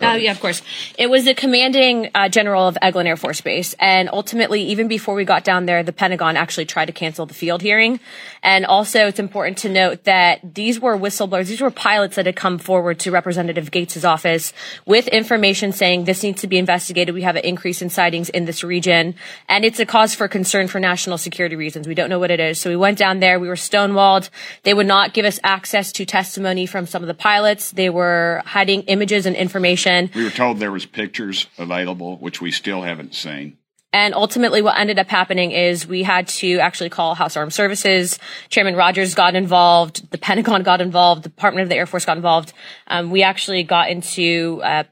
Oh, 0.00 0.14
yeah, 0.14 0.30
of 0.30 0.40
course. 0.40 0.62
It 0.96 1.10
was 1.10 1.24
the 1.24 1.34
commanding 1.34 2.10
uh, 2.14 2.28
general 2.28 2.68
of 2.68 2.78
Eglin 2.80 3.06
Air 3.06 3.16
Force 3.16 3.40
Base. 3.40 3.74
And 3.80 4.08
ultimately, 4.12 4.62
even 4.64 4.86
before 4.86 5.16
we 5.16 5.24
got 5.24 5.42
down 5.42 5.66
there, 5.66 5.82
the 5.82 5.92
Pentagon 5.92 6.36
actually 6.36 6.66
tried 6.66 6.84
to 6.84 6.92
cancel 6.92 7.26
the 7.26 7.34
field 7.34 7.62
hearing. 7.62 7.98
And 8.40 8.64
also, 8.64 9.08
it's 9.08 9.18
important 9.18 9.58
to 9.58 9.68
note 9.68 10.04
that 10.04 10.54
these 10.54 10.78
were 10.78 10.96
whistleblowers. 10.96 11.48
These 11.48 11.60
were 11.60 11.72
pilots 11.72 12.14
that 12.14 12.26
had 12.26 12.36
come 12.36 12.58
forward 12.58 13.00
to 13.00 13.10
Representative 13.10 13.72
Gaetz' 13.72 14.08
office 14.08 14.52
with 14.86 15.08
information 15.08 15.72
saying 15.72 16.04
this 16.04 16.22
needs 16.22 16.42
to 16.42 16.46
be 16.46 16.58
investigated. 16.58 17.12
We 17.12 17.22
have 17.22 17.34
an 17.34 17.44
increase 17.44 17.82
in 17.82 17.90
sightings 17.90 18.28
in 18.28 18.44
this 18.44 18.62
region. 18.62 19.16
And 19.48 19.64
it's 19.64 19.80
a 19.80 19.86
cause 19.86 20.14
for 20.14 20.28
concern 20.28 20.68
for 20.68 20.78
national 20.78 21.18
security 21.18 21.56
reasons. 21.56 21.88
We 21.88 21.96
don't 21.96 22.08
know 22.08 22.20
what 22.20 22.30
it 22.30 22.38
is. 22.38 22.60
So 22.60 22.70
we 22.70 22.76
went 22.76 22.98
down 22.98 23.18
there. 23.18 23.40
We 23.40 23.48
were 23.48 23.56
stonewalled. 23.56 24.30
They 24.62 24.74
would 24.74 24.86
not 24.86 25.12
give 25.12 25.24
us 25.24 25.40
access 25.42 25.90
to 25.92 26.06
testimony 26.06 26.66
from 26.66 26.86
some 26.86 27.02
of 27.02 27.08
the 27.08 27.14
pilots. 27.14 27.72
They 27.72 27.90
were 27.90 28.42
hiding 28.46 28.82
images 28.82 29.26
and 29.26 29.34
information. 29.34 29.87
We 30.14 30.24
were 30.24 30.30
told 30.30 30.58
there 30.58 30.72
was 30.72 30.86
pictures 30.86 31.46
available, 31.58 32.16
which 32.18 32.40
we 32.40 32.50
still 32.50 32.82
haven't 32.82 33.14
seen. 33.14 33.58
And 33.92 34.14
ultimately, 34.14 34.60
what 34.60 34.78
ended 34.78 34.98
up 34.98 35.08
happening 35.08 35.50
is 35.52 35.86
we 35.86 36.02
had 36.02 36.28
to 36.28 36.58
actually 36.58 36.90
call 36.90 37.14
House 37.14 37.36
Armed 37.38 37.54
Services. 37.54 38.18
Chairman 38.50 38.76
Rogers 38.76 39.14
got 39.14 39.34
involved. 39.34 40.10
The 40.10 40.18
Pentagon 40.18 40.62
got 40.62 40.82
involved. 40.82 41.24
The 41.24 41.30
Department 41.30 41.62
of 41.62 41.68
the 41.70 41.76
Air 41.76 41.86
Force 41.86 42.04
got 42.04 42.18
involved. 42.18 42.52
Um, 42.86 43.10
we 43.10 43.22
actually 43.22 43.62
got 43.62 43.88
into 43.88 44.60
uh, 44.62 44.84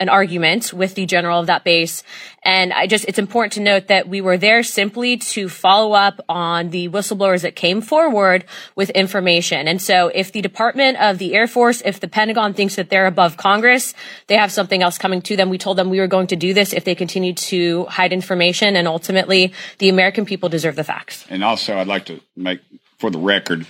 an 0.00 0.08
argument 0.08 0.72
with 0.72 0.96
the 0.96 1.06
general 1.06 1.38
of 1.38 1.46
that 1.46 1.62
base. 1.62 2.02
And 2.42 2.72
I 2.72 2.88
just, 2.88 3.04
it's 3.06 3.18
important 3.18 3.52
to 3.54 3.60
note 3.60 3.86
that 3.86 4.08
we 4.08 4.20
were 4.20 4.36
there 4.36 4.64
simply 4.64 5.16
to 5.18 5.48
follow 5.48 5.92
up 5.92 6.20
on 6.28 6.70
the 6.70 6.88
whistleblowers 6.88 7.42
that 7.42 7.54
came 7.54 7.80
forward 7.80 8.44
with 8.74 8.90
information. 8.90 9.68
And 9.68 9.80
so 9.80 10.08
if 10.08 10.32
the 10.32 10.42
Department 10.42 11.00
of 11.00 11.18
the 11.18 11.34
Air 11.34 11.46
Force, 11.46 11.80
if 11.84 12.00
the 12.00 12.08
Pentagon 12.08 12.54
thinks 12.54 12.74
that 12.74 12.90
they're 12.90 13.06
above 13.06 13.36
Congress, 13.36 13.94
they 14.26 14.36
have 14.36 14.50
something 14.50 14.82
else 14.82 14.98
coming 14.98 15.22
to 15.22 15.36
them. 15.36 15.48
We 15.48 15.58
told 15.58 15.78
them 15.78 15.90
we 15.90 16.00
were 16.00 16.08
going 16.08 16.26
to 16.28 16.36
do 16.36 16.52
this 16.52 16.72
if 16.72 16.84
they 16.84 16.96
continued 16.96 17.36
to 17.36 17.84
hide 17.84 18.12
information. 18.12 18.74
And 18.74 18.88
ultimately, 18.88 19.52
the 19.78 19.88
American 19.88 20.26
people 20.26 20.48
deserve 20.48 20.74
the 20.74 20.84
facts. 20.84 21.24
And 21.30 21.44
also, 21.44 21.76
I'd 21.76 21.86
like 21.86 22.06
to 22.06 22.20
make, 22.36 22.60
for 22.98 23.10
the 23.10 23.18
record, 23.18 23.64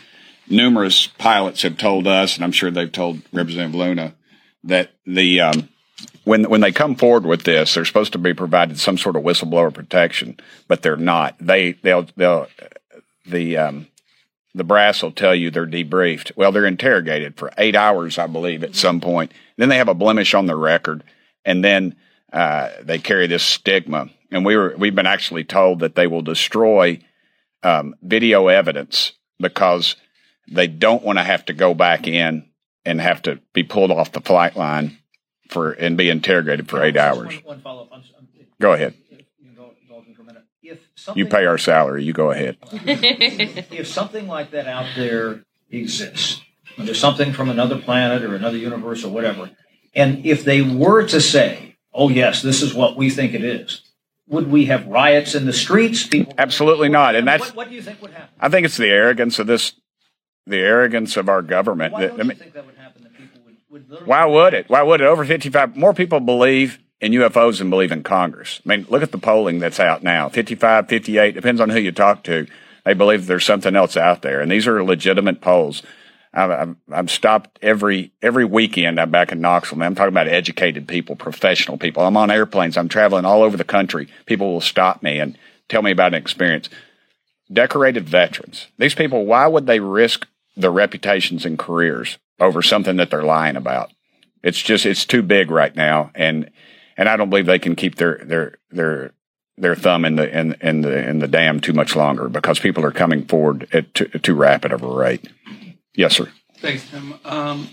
numerous 0.49 1.07
pilots 1.07 1.63
have 1.63 1.77
told 1.77 2.07
us, 2.07 2.37
and 2.37 2.45
I'm 2.45 2.53
sure 2.53 2.71
they've 2.71 2.91
told 2.91 3.21
Representative 3.31 3.75
Luna, 3.75 4.15
that 4.65 4.91
the 5.07 5.41
um, 5.41 5.69
when 6.25 6.45
when 6.45 6.61
they 6.61 6.73
come 6.73 6.97
forward 6.97 7.27
with 7.27 7.45
this, 7.45 7.75
they're 7.75 7.85
supposed 7.85 8.13
to 8.13 8.19
be 8.19 8.35
provided 8.35 8.79
some 8.79 8.99
sort 8.99 9.17
of 9.17 9.23
whistleblower 9.23 9.73
protection, 9.73 10.39
but 10.69 10.83
they're 10.83 10.97
not. 10.97 11.37
They 11.39 11.73
they'll 11.73 12.07
they'll 12.17 12.49
the 13.27 13.57
um, 13.59 13.87
the 14.55 14.65
brass 14.65 15.03
will 15.03 15.13
tell 15.13 15.35
you 15.35 15.51
they're 15.51 15.67
debriefed. 15.67 16.33
Well, 16.37 16.53
they're 16.53 16.67
interrogated 16.67 17.37
for 17.37 17.53
eight 17.59 17.77
hours, 17.77 18.19
I 18.19 18.27
believe, 18.27 18.65
at 18.65 18.75
some 18.75 19.01
point. 19.01 19.33
Then 19.57 19.69
they 19.69 19.77
have 19.77 19.89
a 19.89 19.95
blemish 19.95 20.35
on 20.35 20.47
their 20.47 20.57
record, 20.57 21.05
and 21.45 21.63
then 21.63 21.97
uh, 22.33 22.71
they 22.83 22.99
carry 22.99 23.27
this 23.27 23.43
stigma. 23.43 24.09
And 24.31 24.45
we 24.45 24.57
were 24.57 24.75
we've 24.77 24.95
been 24.95 25.07
actually 25.07 25.45
told 25.45 25.81
that 25.81 25.95
they 25.95 26.07
will 26.07 26.23
destroy 26.23 27.01
um, 27.63 27.95
video 28.03 28.49
evidence 28.49 29.13
because 29.39 29.97
they 30.49 30.67
don't 30.67 31.05
want 31.05 31.19
to 31.19 31.25
have 31.25 31.45
to 31.47 31.53
go 31.53 31.75
back 31.75 32.07
in 32.07 32.49
and 32.85 33.01
have 33.01 33.23
to 33.23 33.41
be 33.53 33.63
pulled 33.63 33.91
off 33.91 34.13
the 34.13 34.21
flight 34.21 34.57
line 34.57 34.99
for 35.49 35.73
and 35.73 35.97
be 35.97 36.11
interrogated 36.11 36.69
for 36.69 36.83
eight 36.83 36.97
hours. 36.97 37.35
One, 37.45 37.61
one. 37.63 37.89
I'm, 37.93 38.03
I'm, 38.19 38.29
Go 38.61 38.73
ahead. 38.73 38.95
If 39.11 39.19
you 39.39 39.47
can 39.47 39.55
go, 39.55 39.73
indulge 39.83 40.07
me 40.07 40.15
for 40.15 40.23
a 40.23 40.25
minute. 40.25 40.45
If 40.63 40.81
something, 40.95 41.19
You 41.19 41.29
pay 41.29 41.47
our 41.47 41.59
salary. 41.59 42.05
You 42.05 42.13
go 42.13 42.31
ahead. 42.31 42.57
if 42.73 43.87
something 43.87 44.27
like 44.27 44.53
that 44.53 44.67
out 44.67 44.87
there 44.97 45.45
exists, 45.71 46.41
and 46.77 46.87
there's 46.87 47.01
something 47.01 47.33
from 47.33 47.51
another 47.51 47.79
planet 47.79 48.23
or 48.23 48.35
another 48.35 48.57
universe 48.57 49.05
or 49.05 49.13
whatever, 49.13 49.51
and 49.95 50.25
if 50.25 50.45
they 50.45 50.63
were 50.63 51.07
to 51.09 51.21
say, 51.21 51.77
"Oh 51.93 52.09
yes, 52.09 52.43
this 52.43 52.63
is 52.63 52.75
what 52.75 52.97
we 52.97 53.11
think 53.11 53.35
it 53.35 53.45
is," 53.45 53.83
would 54.27 54.51
we 54.51 54.67
have 54.67 54.87
riots 54.87 55.35
in 55.35 55.47
the 55.47 55.53
streets? 55.53 56.07
People, 56.07 56.35
Absolutely 56.39 56.89
not. 56.89 57.15
And 57.15 57.27
that's 57.29 57.49
what, 57.49 57.57
what 57.57 57.69
do 57.69 57.75
you 57.75 57.83
think 57.83 58.01
would 58.03 58.13
happen? 58.13 58.29
I 58.41 58.49
think 58.49 58.65
it's 58.65 58.77
the 58.77 58.89
arrogance 58.89 59.39
of 59.39 59.47
this, 59.47 59.75
the 60.47 60.59
arrogance 60.59 61.17
of 61.17 61.29
our 61.29 61.43
government. 61.43 61.93
Why 61.93 62.07
don't 62.07 62.13
I 62.13 62.23
you 62.23 62.29
mean, 62.29 62.39
think 62.39 62.55
that 62.55 62.67
would 62.67 62.77
happen? 62.77 63.03
That 63.03 63.15
people 63.15 63.41
would, 63.45 63.55
would 63.55 63.57
literally 63.57 63.64
Why 64.05 64.25
would 64.25 64.55
it? 64.55 64.69
Why 64.69 64.83
would 64.83 65.01
it? 65.01 65.07
Over 65.07 65.25
55, 65.25 65.77
more 65.77 65.95
people 65.95 66.21
believe 66.21 66.79
in 67.01 67.13
UFOs 67.13 67.59
than 67.59 67.71
believe 67.71 67.93
in 67.93 68.03
Congress. 68.03 68.61
I 68.65 68.69
mean, 68.69 68.87
look 68.89 69.03
at 69.03 69.13
the 69.13 69.19
polling 69.19 69.59
that's 69.59 69.81
out 69.81 70.03
now 70.03 70.29
55, 70.29 70.89
58, 70.89 71.35
depends 71.35 71.61
on 71.61 71.71
who 71.71 71.79
you 71.79 71.93
talk 71.93 72.23
to. 72.25 72.47
They 72.85 72.95
believe 72.95 73.27
there's 73.27 73.45
something 73.45 73.75
else 73.77 73.97
out 73.97 74.23
there. 74.23 74.41
And 74.41 74.51
these 74.51 74.67
are 74.67 74.83
legitimate 74.83 75.41
polls. 75.41 75.83
I've, 76.33 76.77
I've, 76.91 77.11
stopped 77.11 77.59
every 77.63 78.13
every 78.21 78.45
weekend. 78.45 79.01
I'm 79.01 79.11
back 79.11 79.31
in 79.31 79.41
Knoxville. 79.41 79.79
Man, 79.79 79.87
I'm 79.87 79.95
talking 79.95 80.09
about 80.09 80.27
educated 80.27 80.89
people, 80.89 81.15
professional 81.15 81.79
people. 81.79 82.05
I'm 82.05 82.17
on 82.17 82.31
airplanes. 82.31 82.77
I'm 82.77 82.89
traveling 82.89 83.25
all 83.25 83.43
over 83.43 83.57
the 83.57 83.65
country. 83.65 84.09
People 84.27 84.53
will 84.53 84.61
stop 84.61 85.03
me 85.03 85.21
and 85.21 85.39
tell 85.69 85.83
me 85.83 85.93
about 85.93 86.13
an 86.13 86.21
experience. 86.21 86.69
Decorated 87.53 88.09
veterans. 88.09 88.67
These 88.79 88.97
people, 88.97 89.27
why 89.27 89.47
would 89.47 89.67
they 89.67 89.79
risk 89.79 90.27
their 90.57 90.73
reputations 90.73 91.47
and 91.47 91.59
careers 91.59 92.19
over 92.41 92.63
something 92.63 92.97
that 92.97 93.11
they're 93.11 93.23
lying 93.23 93.57
about? 93.57 93.93
It's 94.43 94.61
just 94.61 94.87
it's 94.87 95.07
too 95.07 95.23
big 95.23 95.51
right 95.51 95.75
now, 95.75 96.11
and 96.15 96.51
and 96.97 97.09
I 97.09 97.17
don't 97.17 97.31
believe 97.31 97.47
they 97.47 97.59
can 97.59 97.77
keep 97.77 97.97
their 97.97 98.21
their 98.25 98.59
their 98.71 99.13
their 99.57 99.75
thumb 99.75 100.05
in 100.05 100.17
the 100.17 100.39
in 100.39 100.55
in 100.61 100.83
the 100.83 101.09
in 101.09 101.19
the 101.21 101.29
dam 101.29 101.61
too 101.61 101.73
much 101.73 101.97
longer 101.97 102.29
because 102.29 102.59
people 102.59 102.85
are 102.85 102.93
coming 102.93 103.25
forward 103.25 103.69
at 103.73 103.95
too, 103.95 104.07
too 104.07 104.35
rapid 104.35 104.73
of 104.73 104.83
a 104.83 104.89
rate. 104.89 105.29
Yes, 105.95 106.17
sir. 106.17 106.31
Thanks, 106.59 106.89
Tim. 106.91 107.15
Um, 107.25 107.69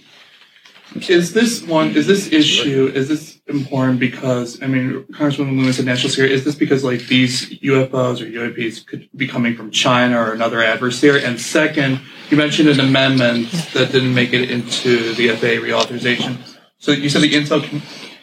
is 0.96 1.34
this 1.34 1.64
one? 1.64 1.96
Is 1.96 2.08
this 2.08 2.32
issue? 2.32 2.92
Is 2.94 3.08
this 3.08 3.40
important 3.48 4.00
because 4.00 4.62
I 4.62 4.68
mean, 4.68 5.04
Congresswoman 5.12 5.58
Lewis 5.62 5.78
said 5.78 5.86
national 5.86 6.10
security. 6.10 6.34
Is 6.34 6.44
this 6.44 6.56
because 6.56 6.84
like 6.84 7.08
these 7.08 7.60
UFOs 7.60 8.22
or 8.22 8.26
UAPs 8.26 8.86
could 8.86 9.10
be 9.16 9.28
coming 9.28 9.56
from 9.56 9.72
China 9.72 10.20
or 10.20 10.34
another 10.34 10.62
adversary? 10.62 11.24
And 11.24 11.40
second, 11.40 12.02
you 12.30 12.38
mentioned 12.38 12.70
an 12.70 12.80
amendment 12.80 13.52
that 13.74 13.92
didn't 13.92 14.14
make 14.14 14.34
it 14.34 14.50
into 14.52 15.14
the 15.14 15.30
FAA 15.30 15.62
reauthorization. 15.66 16.38
So 16.80 16.92
you 16.92 17.10
said 17.10 17.22
the 17.22 17.32
intel 17.32 17.62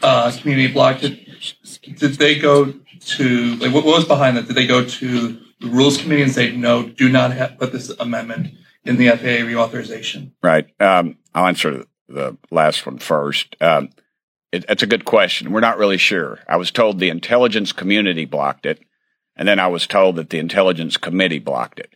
uh, 0.02 0.32
community 0.38 0.72
blocked 0.72 1.04
it. 1.04 1.26
Did 1.98 2.14
they 2.14 2.38
go 2.38 2.74
to 3.00 3.54
like 3.56 3.72
what, 3.72 3.84
was 3.84 4.04
behind 4.04 4.36
that? 4.36 4.46
Did 4.46 4.56
they 4.56 4.66
go 4.66 4.84
to 4.84 5.40
the 5.60 5.66
rules 5.66 5.96
committee 6.00 6.22
and 6.22 6.32
say 6.32 6.54
no, 6.54 6.88
do 6.88 7.08
not 7.08 7.58
put 7.58 7.72
this 7.72 7.90
amendment 7.98 8.54
in 8.84 8.96
the 8.96 9.08
FAA 9.08 9.44
reauthorization? 9.46 10.32
Right. 10.42 10.68
Um, 10.80 11.18
I'll 11.34 11.46
answer 11.46 11.84
the 12.08 12.36
last 12.50 12.86
one 12.86 12.98
first. 12.98 13.56
Um, 13.60 13.90
it, 14.52 14.64
it's 14.68 14.82
a 14.82 14.86
good 14.86 15.04
question. 15.04 15.52
We're 15.52 15.60
not 15.60 15.78
really 15.78 15.98
sure. 15.98 16.40
I 16.48 16.56
was 16.56 16.70
told 16.70 16.98
the 16.98 17.10
intelligence 17.10 17.72
community 17.72 18.24
blocked 18.24 18.66
it, 18.66 18.80
and 19.36 19.46
then 19.46 19.58
I 19.58 19.68
was 19.68 19.86
told 19.86 20.16
that 20.16 20.30
the 20.30 20.38
intelligence 20.38 20.96
committee 20.96 21.38
blocked 21.38 21.78
it. 21.78 21.94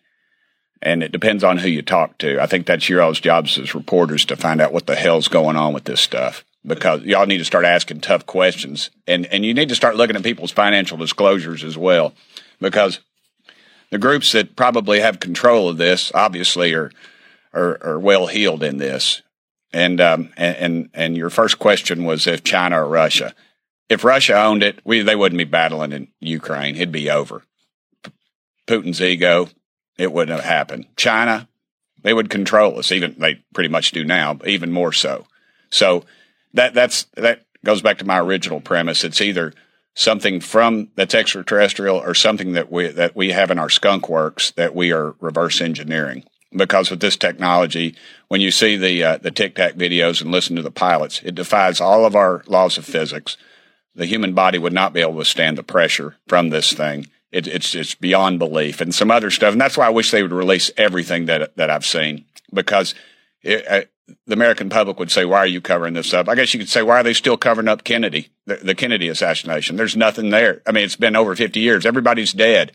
And 0.80 1.02
it 1.02 1.12
depends 1.12 1.44
on 1.44 1.58
who 1.58 1.68
you 1.68 1.82
talk 1.82 2.18
to. 2.18 2.42
I 2.42 2.46
think 2.46 2.66
that's 2.66 2.88
your 2.88 3.02
all's 3.02 3.20
jobs 3.20 3.56
as 3.56 3.74
reporters 3.74 4.24
to 4.26 4.36
find 4.36 4.60
out 4.60 4.72
what 4.72 4.86
the 4.86 4.96
hell's 4.96 5.28
going 5.28 5.56
on 5.56 5.72
with 5.72 5.84
this 5.84 6.00
stuff. 6.00 6.44
Because 6.64 7.02
y'all 7.02 7.26
need 7.26 7.38
to 7.38 7.44
start 7.44 7.64
asking 7.64 8.00
tough 8.00 8.24
questions, 8.24 8.90
and 9.08 9.26
and 9.26 9.44
you 9.44 9.52
need 9.52 9.68
to 9.70 9.74
start 9.74 9.96
looking 9.96 10.14
at 10.14 10.22
people's 10.22 10.52
financial 10.52 10.96
disclosures 10.96 11.64
as 11.64 11.76
well, 11.76 12.14
because 12.60 13.00
the 13.90 13.98
groups 13.98 14.30
that 14.30 14.54
probably 14.54 15.00
have 15.00 15.18
control 15.18 15.68
of 15.68 15.76
this 15.76 16.12
obviously 16.14 16.72
are 16.72 16.92
are, 17.52 17.78
are 17.82 17.98
well 17.98 18.28
heeled 18.28 18.62
in 18.62 18.78
this. 18.78 19.21
And, 19.72 20.00
um, 20.00 20.30
and 20.36 20.56
and 20.56 20.90
and 20.92 21.16
your 21.16 21.30
first 21.30 21.58
question 21.58 22.04
was 22.04 22.26
if 22.26 22.44
China 22.44 22.82
or 22.82 22.88
Russia. 22.88 23.34
If 23.88 24.04
Russia 24.04 24.34
owned 24.34 24.62
it, 24.62 24.80
we 24.84 25.02
they 25.02 25.16
wouldn't 25.16 25.38
be 25.38 25.44
battling 25.44 25.92
in 25.92 26.08
Ukraine. 26.20 26.76
It'd 26.76 26.92
be 26.92 27.10
over. 27.10 27.42
P- 28.04 28.12
Putin's 28.66 29.00
ego, 29.00 29.48
it 29.98 30.12
wouldn't 30.12 30.38
have 30.38 30.44
happened. 30.44 30.86
China, 30.96 31.48
they 32.02 32.12
would 32.12 32.30
control 32.30 32.78
us. 32.78 32.92
Even 32.92 33.14
they 33.18 33.42
pretty 33.54 33.68
much 33.68 33.92
do 33.92 34.04
now, 34.04 34.34
but 34.34 34.48
even 34.48 34.72
more 34.72 34.92
so. 34.92 35.26
So 35.70 36.04
that 36.54 36.74
that's 36.74 37.04
that 37.16 37.46
goes 37.64 37.82
back 37.82 37.98
to 37.98 38.06
my 38.06 38.18
original 38.18 38.60
premise. 38.60 39.04
It's 39.04 39.20
either 39.20 39.54
something 39.94 40.40
from 40.40 40.88
that's 40.96 41.14
extraterrestrial 41.14 41.96
or 41.96 42.14
something 42.14 42.52
that 42.52 42.70
we 42.70 42.88
that 42.88 43.14
we 43.16 43.30
have 43.30 43.50
in 43.50 43.58
our 43.58 43.70
skunk 43.70 44.08
works 44.08 44.50
that 44.52 44.74
we 44.74 44.92
are 44.92 45.14
reverse 45.20 45.60
engineering. 45.60 46.24
Because 46.54 46.90
with 46.90 47.00
this 47.00 47.16
technology, 47.16 47.94
when 48.28 48.40
you 48.40 48.50
see 48.50 48.76
the 48.76 49.02
uh, 49.02 49.16
the 49.18 49.30
Tic 49.30 49.54
Tac 49.54 49.74
videos 49.74 50.20
and 50.20 50.30
listen 50.30 50.56
to 50.56 50.62
the 50.62 50.70
pilots, 50.70 51.20
it 51.24 51.34
defies 51.34 51.80
all 51.80 52.04
of 52.04 52.14
our 52.14 52.42
laws 52.46 52.78
of 52.78 52.84
physics. 52.84 53.36
The 53.94 54.06
human 54.06 54.34
body 54.34 54.58
would 54.58 54.72
not 54.72 54.92
be 54.92 55.00
able 55.00 55.12
to 55.12 55.18
withstand 55.18 55.58
the 55.58 55.62
pressure 55.62 56.16
from 56.26 56.50
this 56.50 56.72
thing. 56.72 57.06
It, 57.30 57.46
it's 57.46 57.74
it's 57.74 57.94
beyond 57.94 58.38
belief, 58.38 58.80
and 58.80 58.94
some 58.94 59.10
other 59.10 59.30
stuff. 59.30 59.52
And 59.52 59.60
that's 59.60 59.76
why 59.76 59.86
I 59.86 59.90
wish 59.90 60.10
they 60.10 60.22
would 60.22 60.32
release 60.32 60.70
everything 60.76 61.26
that 61.26 61.56
that 61.56 61.70
I've 61.70 61.86
seen 61.86 62.26
because 62.52 62.94
it, 63.42 63.66
uh, 63.66 63.82
the 64.26 64.34
American 64.34 64.68
public 64.68 64.98
would 64.98 65.10
say, 65.10 65.24
"Why 65.24 65.38
are 65.38 65.46
you 65.46 65.60
covering 65.60 65.94
this 65.94 66.12
up?" 66.12 66.28
I 66.28 66.34
guess 66.34 66.52
you 66.52 66.60
could 66.60 66.68
say, 66.68 66.82
"Why 66.82 67.00
are 67.00 67.02
they 67.02 67.14
still 67.14 67.36
covering 67.36 67.68
up 67.68 67.84
Kennedy, 67.84 68.28
the, 68.46 68.56
the 68.56 68.74
Kennedy 68.74 69.08
assassination?" 69.08 69.76
There's 69.76 69.96
nothing 69.96 70.30
there. 70.30 70.62
I 70.66 70.72
mean, 70.72 70.84
it's 70.84 70.96
been 70.96 71.16
over 71.16 71.34
50 71.34 71.60
years. 71.60 71.86
Everybody's 71.86 72.32
dead. 72.32 72.72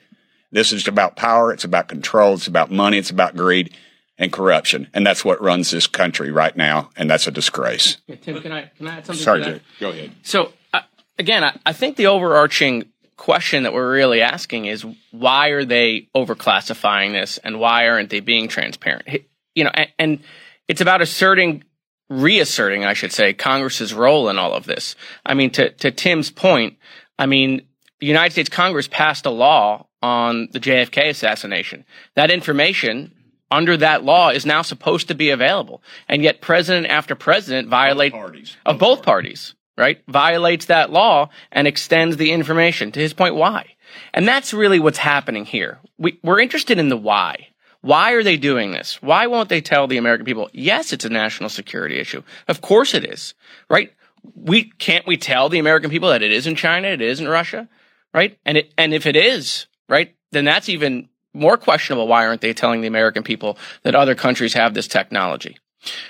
This 0.51 0.71
is 0.71 0.87
about 0.87 1.15
power. 1.15 1.51
It's 1.51 1.63
about 1.65 1.87
control. 1.87 2.35
It's 2.35 2.47
about 2.47 2.71
money. 2.71 2.97
It's 2.97 3.09
about 3.09 3.35
greed 3.35 3.75
and 4.17 4.33
corruption, 4.33 4.87
and 4.93 5.05
that's 5.05 5.23
what 5.23 5.41
runs 5.41 5.69
this 5.69 5.85
country 5.85 6.31
right 6.31 6.55
now, 6.57 6.89
and 6.95 7.09
that's 7.09 7.27
a 7.27 7.31
disgrace. 7.31 7.97
Yeah, 8.07 8.15
Tim, 8.15 8.41
can 8.41 8.51
I 8.51 8.71
can 8.77 8.87
I 8.87 8.97
add 8.97 9.05
something? 9.05 9.23
Sorry, 9.23 9.43
to 9.43 9.51
that? 9.51 9.61
Go 9.79 9.89
ahead. 9.89 10.11
So 10.23 10.53
uh, 10.73 10.81
again, 11.19 11.43
I, 11.43 11.59
I 11.65 11.73
think 11.73 11.97
the 11.97 12.07
overarching 12.07 12.85
question 13.15 13.63
that 13.63 13.73
we're 13.73 13.91
really 13.91 14.21
asking 14.21 14.65
is 14.65 14.85
why 15.11 15.49
are 15.49 15.65
they 15.65 16.07
overclassifying 16.15 17.11
this, 17.11 17.37
and 17.39 17.59
why 17.59 17.89
aren't 17.89 18.09
they 18.09 18.19
being 18.19 18.47
transparent? 18.47 19.23
You 19.53 19.65
know, 19.65 19.71
and, 19.73 19.89
and 19.99 20.19
it's 20.67 20.81
about 20.81 21.01
asserting, 21.01 21.63
reasserting, 22.09 22.85
I 22.85 22.93
should 22.93 23.11
say, 23.11 23.33
Congress's 23.33 23.93
role 23.93 24.29
in 24.29 24.39
all 24.39 24.53
of 24.53 24.65
this. 24.65 24.95
I 25.25 25.35
mean, 25.35 25.51
to 25.51 25.69
to 25.69 25.91
Tim's 25.91 26.31
point, 26.31 26.77
I 27.19 27.27
mean, 27.27 27.67
the 27.99 28.07
United 28.07 28.31
States 28.31 28.49
Congress 28.49 28.87
passed 28.87 29.25
a 29.27 29.31
law 29.31 29.86
on 30.01 30.49
the 30.51 30.59
JFK 30.59 31.09
assassination. 31.09 31.85
That 32.15 32.31
information 32.31 33.13
under 33.49 33.77
that 33.77 34.03
law 34.03 34.29
is 34.29 34.45
now 34.45 34.61
supposed 34.61 35.07
to 35.07 35.15
be 35.15 35.29
available, 35.29 35.81
and 36.07 36.21
yet 36.21 36.41
president 36.41 36.87
after 36.87 37.15
president 37.15 37.69
violate 37.69 38.11
parties. 38.11 38.57
of 38.65 38.77
both 38.77 39.03
parties, 39.03 39.55
right? 39.77 40.01
Violates 40.07 40.65
that 40.65 40.91
law 40.91 41.29
and 41.51 41.67
extends 41.67 42.17
the 42.17 42.31
information. 42.31 42.91
To 42.91 42.99
his 42.99 43.13
point, 43.13 43.35
why? 43.35 43.75
And 44.13 44.27
that's 44.27 44.53
really 44.53 44.79
what's 44.79 44.97
happening 44.97 45.45
here. 45.45 45.79
We, 45.97 46.19
we're 46.23 46.41
interested 46.41 46.77
in 46.77 46.89
the 46.89 46.97
why. 46.97 47.47
Why 47.81 48.11
are 48.13 48.23
they 48.23 48.37
doing 48.37 48.71
this? 48.71 49.01
Why 49.01 49.27
won't 49.27 49.49
they 49.49 49.61
tell 49.61 49.87
the 49.87 49.97
American 49.97 50.25
people, 50.25 50.49
yes, 50.51 50.91
it's 50.91 51.05
a 51.05 51.09
national 51.09 51.49
security 51.49 51.99
issue? 51.99 52.23
Of 52.47 52.59
course 52.59 52.93
it 52.93 53.05
is, 53.05 53.33
right? 53.69 53.93
We 54.35 54.63
can't 54.63 55.07
we 55.07 55.15
tell 55.15 55.47
the 55.47 55.59
American 55.59 55.89
people 55.89 56.09
that 56.09 56.23
it 56.23 56.31
is 56.31 56.47
in 56.47 56.55
China, 56.55 56.89
it 56.89 57.01
is 57.01 57.21
in 57.21 57.27
Russia, 57.29 57.69
right? 58.13 58.37
And 58.45 58.57
it, 58.57 58.73
and 58.77 58.93
if 58.93 59.05
it 59.05 59.15
is, 59.15 59.67
right, 59.89 60.15
then 60.31 60.45
that's 60.45 60.69
even 60.69 61.09
more 61.33 61.57
questionable. 61.57 62.07
Why 62.07 62.25
aren't 62.25 62.41
they 62.41 62.53
telling 62.53 62.81
the 62.81 62.87
American 62.87 63.23
people 63.23 63.57
that 63.83 63.95
other 63.95 64.15
countries 64.15 64.53
have 64.53 64.73
this 64.73 64.87
technology, 64.87 65.57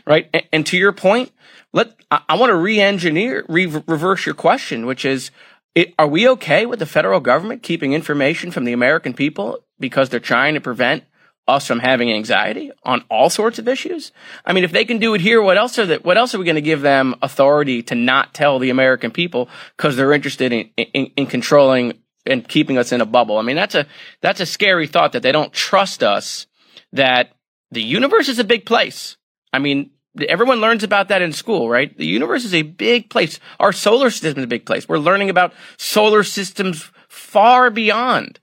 right? 0.06 0.30
And, 0.34 0.44
and 0.54 0.66
to 0.68 0.78
your 0.78 0.94
point, 0.94 1.32
let 1.74 1.94
I, 2.10 2.22
I 2.30 2.38
want 2.38 2.50
to 2.50 2.56
re-engineer, 2.56 3.46
re- 3.48 3.66
reverse 3.66 4.26
your 4.26 4.36
question, 4.36 4.86
which 4.86 5.06
is, 5.06 5.32
it, 5.76 5.94
are 6.00 6.08
we 6.08 6.28
okay 6.30 6.66
with 6.66 6.80
the 6.80 6.86
federal 6.86 7.20
government 7.20 7.62
keeping 7.62 7.94
information 7.94 8.52
from 8.52 8.66
the 8.66 8.74
American 8.74 9.14
people 9.14 9.60
because 9.80 10.10
they're 10.10 10.20
trying 10.20 10.56
to 10.56 10.62
prevent 10.62 11.04
us 11.48 11.68
from 11.68 11.80
having 11.80 12.12
anxiety 12.12 12.72
on 12.84 13.04
all 13.10 13.30
sorts 13.30 13.60
of 13.60 13.68
issues? 13.68 14.12
I 14.46 14.54
mean, 14.54 14.64
if 14.64 14.72
they 14.72 14.86
can 14.86 14.98
do 14.98 15.14
it 15.14 15.22
here, 15.22 15.42
what 15.42 15.58
else 15.58 15.78
are 15.78 15.86
that? 15.86 16.04
What 16.04 16.18
else 16.18 16.34
are 16.34 16.40
we 16.40 16.46
going 16.46 16.56
to 16.56 16.62
give 16.62 16.82
them 16.82 17.16
authority 17.22 17.84
to 17.84 17.96
not 17.96 18.34
tell 18.34 18.60
the 18.60 18.70
American 18.70 19.12
people 19.12 19.50
because 19.76 19.96
they're 19.96 20.14
interested 20.14 20.52
in, 20.52 20.70
in, 20.78 21.12
in 21.16 21.26
controlling 21.28 21.94
and 22.28 22.48
keeping 22.48 22.78
us 22.78 22.92
in 22.92 23.02
a 23.02 23.06
bubble? 23.06 23.38
I 23.38 23.42
mean, 23.42 23.56
that's 23.56 23.76
a 23.76 23.86
that's 24.22 24.40
a 24.40 24.46
scary 24.46 24.88
thought 24.88 25.14
that 25.14 25.24
they 25.24 25.32
don't 25.32 25.54
trust 25.54 26.04
us. 26.04 26.48
That 26.94 27.32
the 27.72 27.82
universe 27.82 28.30
is 28.30 28.40
a 28.40 28.44
big 28.44 28.66
place. 28.66 29.18
I 29.52 29.60
mean, 29.60 29.92
everyone 30.28 30.62
learns 30.62 30.84
about 30.84 31.10
that 31.10 31.22
in 31.22 31.34
school, 31.34 31.70
right? 31.70 31.96
The 31.98 32.06
universe 32.06 32.46
is 32.46 32.54
a 32.54 32.62
big 32.62 33.10
place. 33.10 33.40
Our 33.60 33.72
solar 33.72 34.10
system 34.10 34.40
is 34.40 34.44
a 34.44 34.48
big 34.48 34.66
place. 34.66 34.88
We're 34.88 34.98
learning 34.98 35.30
about 35.30 35.54
solar 35.78 36.24
systems 36.24 36.90
far 37.08 37.70
beyond. 37.70 38.40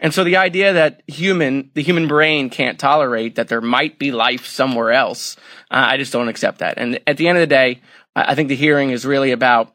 And 0.00 0.14
so 0.14 0.24
the 0.24 0.36
idea 0.36 0.72
that 0.72 1.02
human, 1.06 1.70
the 1.74 1.82
human 1.82 2.08
brain 2.08 2.48
can't 2.48 2.78
tolerate 2.78 3.34
that 3.34 3.48
there 3.48 3.60
might 3.60 3.98
be 3.98 4.12
life 4.12 4.46
somewhere 4.46 4.92
else, 4.92 5.36
uh, 5.70 5.84
I 5.88 5.98
just 5.98 6.12
don't 6.12 6.28
accept 6.28 6.58
that. 6.58 6.78
And 6.78 7.00
at 7.06 7.18
the 7.18 7.28
end 7.28 7.36
of 7.36 7.42
the 7.42 7.46
day, 7.46 7.82
I 8.16 8.32
I 8.32 8.34
think 8.34 8.48
the 8.48 8.56
hearing 8.56 8.90
is 8.90 9.04
really 9.04 9.30
about 9.30 9.74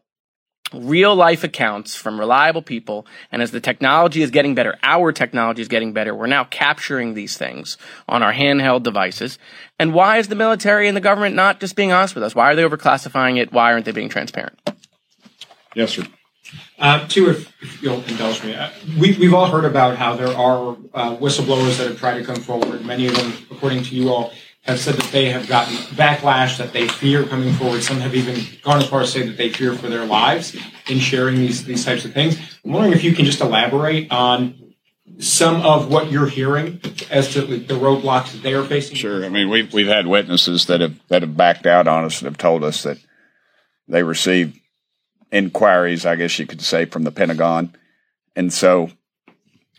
real 0.73 1.15
life 1.15 1.43
accounts 1.43 1.95
from 1.95 2.19
reliable 2.19 2.61
people. 2.61 3.05
And 3.31 3.41
as 3.41 3.51
the 3.51 3.59
technology 3.59 4.21
is 4.21 4.31
getting 4.31 4.55
better, 4.55 4.77
our 4.83 5.11
technology 5.11 5.61
is 5.61 5.67
getting 5.67 5.93
better. 5.93 6.13
We're 6.13 6.27
now 6.27 6.43
capturing 6.45 7.13
these 7.13 7.37
things 7.37 7.77
on 8.07 8.23
our 8.23 8.33
handheld 8.33 8.83
devices. 8.83 9.37
And 9.79 9.93
why 9.93 10.17
is 10.17 10.27
the 10.27 10.35
military 10.35 10.87
and 10.87 10.97
the 10.97 11.01
government 11.01 11.35
not 11.35 11.59
just 11.59 11.75
being 11.75 11.91
honest 11.91 12.15
with 12.15 12.23
us? 12.23 12.35
Why 12.35 12.51
are 12.51 12.55
they 12.55 12.63
overclassifying 12.63 13.39
it? 13.39 13.51
Why 13.51 13.71
aren't 13.71 13.85
they 13.85 13.91
being 13.91 14.09
transparent? 14.09 14.59
Yes, 15.75 15.91
sir. 15.91 16.03
Uh, 16.77 17.07
two, 17.07 17.29
if, 17.29 17.51
if 17.61 17.81
you'll 17.81 18.03
indulge 18.03 18.43
me, 18.43 18.53
uh, 18.53 18.69
we, 18.99 19.17
we've 19.17 19.33
all 19.33 19.47
heard 19.47 19.65
about 19.65 19.97
how 19.97 20.15
there 20.15 20.35
are 20.35 20.77
uh, 20.93 21.15
whistleblowers 21.17 21.77
that 21.77 21.87
have 21.87 21.97
tried 21.97 22.19
to 22.19 22.23
come 22.23 22.35
forward. 22.35 22.85
Many 22.85 23.07
of 23.07 23.15
them, 23.15 23.33
according 23.49 23.83
to 23.83 23.95
you 23.95 24.09
all, 24.09 24.31
have 24.65 24.79
said 24.79 24.95
that 24.95 25.11
they 25.11 25.29
have 25.29 25.47
gotten 25.47 25.75
backlash, 25.95 26.57
that 26.57 26.73
they 26.73 26.87
fear 26.87 27.23
coming 27.23 27.53
forward. 27.53 27.83
Some 27.83 27.99
have 27.99 28.15
even 28.15 28.43
gone 28.63 28.77
as 28.81 28.87
far 28.87 29.01
as 29.01 29.13
say 29.13 29.25
that 29.25 29.37
they 29.37 29.49
fear 29.49 29.73
for 29.75 29.89
their 29.89 30.05
lives 30.05 30.55
in 30.89 30.99
sharing 30.99 31.35
these 31.35 31.63
these 31.65 31.85
types 31.85 32.03
of 32.05 32.13
things. 32.13 32.37
I'm 32.63 32.71
wondering 32.71 32.93
if 32.93 33.03
you 33.03 33.13
can 33.13 33.25
just 33.25 33.41
elaborate 33.41 34.11
on 34.11 34.73
some 35.19 35.61
of 35.61 35.89
what 35.89 36.11
you're 36.11 36.27
hearing 36.27 36.81
as 37.09 37.31
to 37.33 37.41
the 37.41 37.75
roadblocks 37.75 38.31
that 38.31 38.41
they 38.41 38.53
are 38.53 38.63
facing. 38.63 38.95
Sure. 38.95 39.23
I 39.23 39.29
mean, 39.29 39.49
we've 39.49 39.71
we've 39.71 39.87
had 39.87 40.07
witnesses 40.07 40.65
that 40.65 40.81
have 40.81 40.99
that 41.09 41.21
have 41.21 41.37
backed 41.37 41.67
out 41.67 41.87
on 41.87 42.03
us 42.03 42.19
and 42.21 42.25
have 42.25 42.37
told 42.37 42.63
us 42.63 42.83
that 42.83 42.97
they 43.87 44.01
received 44.01 44.59
inquiries, 45.31 46.05
I 46.05 46.15
guess 46.15 46.39
you 46.39 46.47
could 46.47 46.61
say, 46.61 46.85
from 46.85 47.03
the 47.03 47.11
Pentagon, 47.11 47.75
and 48.35 48.51
so 48.51 48.89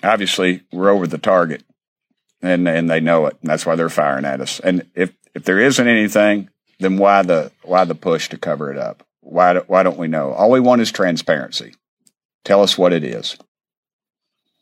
obviously 0.04 0.62
we're 0.72 0.90
over 0.90 1.06
the 1.06 1.18
target, 1.18 1.64
and 2.42 2.68
and 2.68 2.90
they 2.90 3.00
know 3.00 3.26
it, 3.26 3.36
and 3.40 3.50
that's 3.50 3.66
why 3.66 3.76
they're 3.76 3.88
firing 3.88 4.24
at 4.24 4.40
us. 4.40 4.60
And 4.60 4.88
if 4.94 5.12
if 5.34 5.44
there 5.44 5.60
isn't 5.60 5.86
anything, 5.86 6.48
then 6.78 6.98
why 6.98 7.22
the 7.22 7.52
why 7.62 7.84
the 7.84 7.94
push 7.94 8.28
to 8.30 8.38
cover 8.38 8.70
it 8.70 8.78
up? 8.78 9.04
Why 9.20 9.54
do, 9.54 9.64
why 9.66 9.82
don't 9.82 9.98
we 9.98 10.08
know? 10.08 10.32
All 10.32 10.50
we 10.50 10.60
want 10.60 10.82
is 10.82 10.92
transparency. 10.92 11.74
Tell 12.44 12.62
us 12.62 12.78
what 12.78 12.92
it 12.92 13.02
is. 13.02 13.36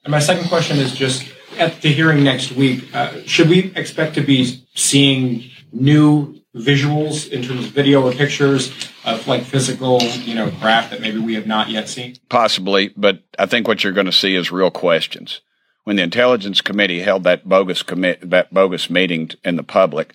And 0.04 0.10
my 0.10 0.18
second 0.18 0.48
question 0.48 0.78
is 0.78 0.92
just 0.94 1.26
at 1.58 1.80
the 1.82 1.90
hearing 1.92 2.24
next 2.24 2.52
week, 2.52 2.94
uh, 2.94 3.22
should 3.26 3.48
we 3.48 3.72
expect 3.74 4.14
to 4.14 4.20
be 4.20 4.66
seeing 4.74 5.50
new 5.72 6.40
visuals 6.54 7.28
in 7.30 7.42
terms 7.42 7.66
of 7.66 7.72
video 7.72 8.06
or 8.06 8.12
pictures 8.12 8.72
of 9.04 9.26
like 9.26 9.42
physical, 9.42 10.02
you 10.02 10.34
know, 10.34 10.50
craft 10.60 10.90
that 10.90 11.00
maybe 11.00 11.18
we 11.18 11.34
have 11.34 11.46
not 11.46 11.68
yet 11.68 11.88
seen? 11.88 12.16
Possibly, 12.28 12.92
but 12.96 13.22
I 13.38 13.46
think 13.46 13.66
what 13.66 13.82
you're 13.82 13.92
going 13.92 14.06
to 14.06 14.12
see 14.12 14.34
is 14.34 14.50
real 14.50 14.70
questions. 14.70 15.40
When 15.84 15.96
the 15.96 16.02
Intelligence 16.02 16.60
Committee 16.60 17.00
held 17.00 17.24
that 17.24 17.48
bogus 17.48 17.82
commit 17.82 18.30
that 18.30 18.52
bogus 18.52 18.88
meeting 18.88 19.30
in 19.44 19.56
the 19.56 19.62
public, 19.62 20.14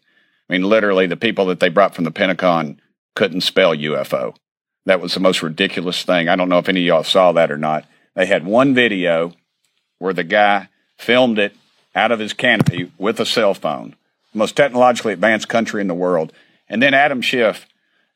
I 0.49 0.53
mean, 0.53 0.63
literally, 0.63 1.05
the 1.05 1.15
people 1.15 1.45
that 1.45 1.59
they 1.59 1.69
brought 1.69 1.93
from 1.93 2.05
the 2.05 2.11
Pentagon 2.11 2.81
couldn't 3.15 3.41
spell 3.41 3.75
UFO. 3.75 4.35
That 4.85 4.99
was 4.99 5.13
the 5.13 5.19
most 5.19 5.43
ridiculous 5.43 6.03
thing. 6.03 6.27
I 6.27 6.35
don't 6.35 6.49
know 6.49 6.57
if 6.57 6.69
any 6.69 6.81
of 6.81 6.85
y'all 6.87 7.03
saw 7.03 7.31
that 7.33 7.51
or 7.51 7.57
not. 7.57 7.85
They 8.15 8.25
had 8.25 8.45
one 8.45 8.73
video 8.73 9.33
where 9.99 10.13
the 10.13 10.23
guy 10.23 10.69
filmed 10.97 11.37
it 11.37 11.55
out 11.93 12.11
of 12.11 12.19
his 12.19 12.33
canopy 12.33 12.91
with 12.97 13.19
a 13.19 13.25
cell 13.25 13.53
phone, 13.53 13.95
most 14.33 14.55
technologically 14.55 15.13
advanced 15.13 15.49
country 15.49 15.81
in 15.81 15.87
the 15.87 15.93
world. 15.93 16.33
And 16.67 16.81
then 16.81 16.93
Adam 16.93 17.21
Schiff, 17.21 17.67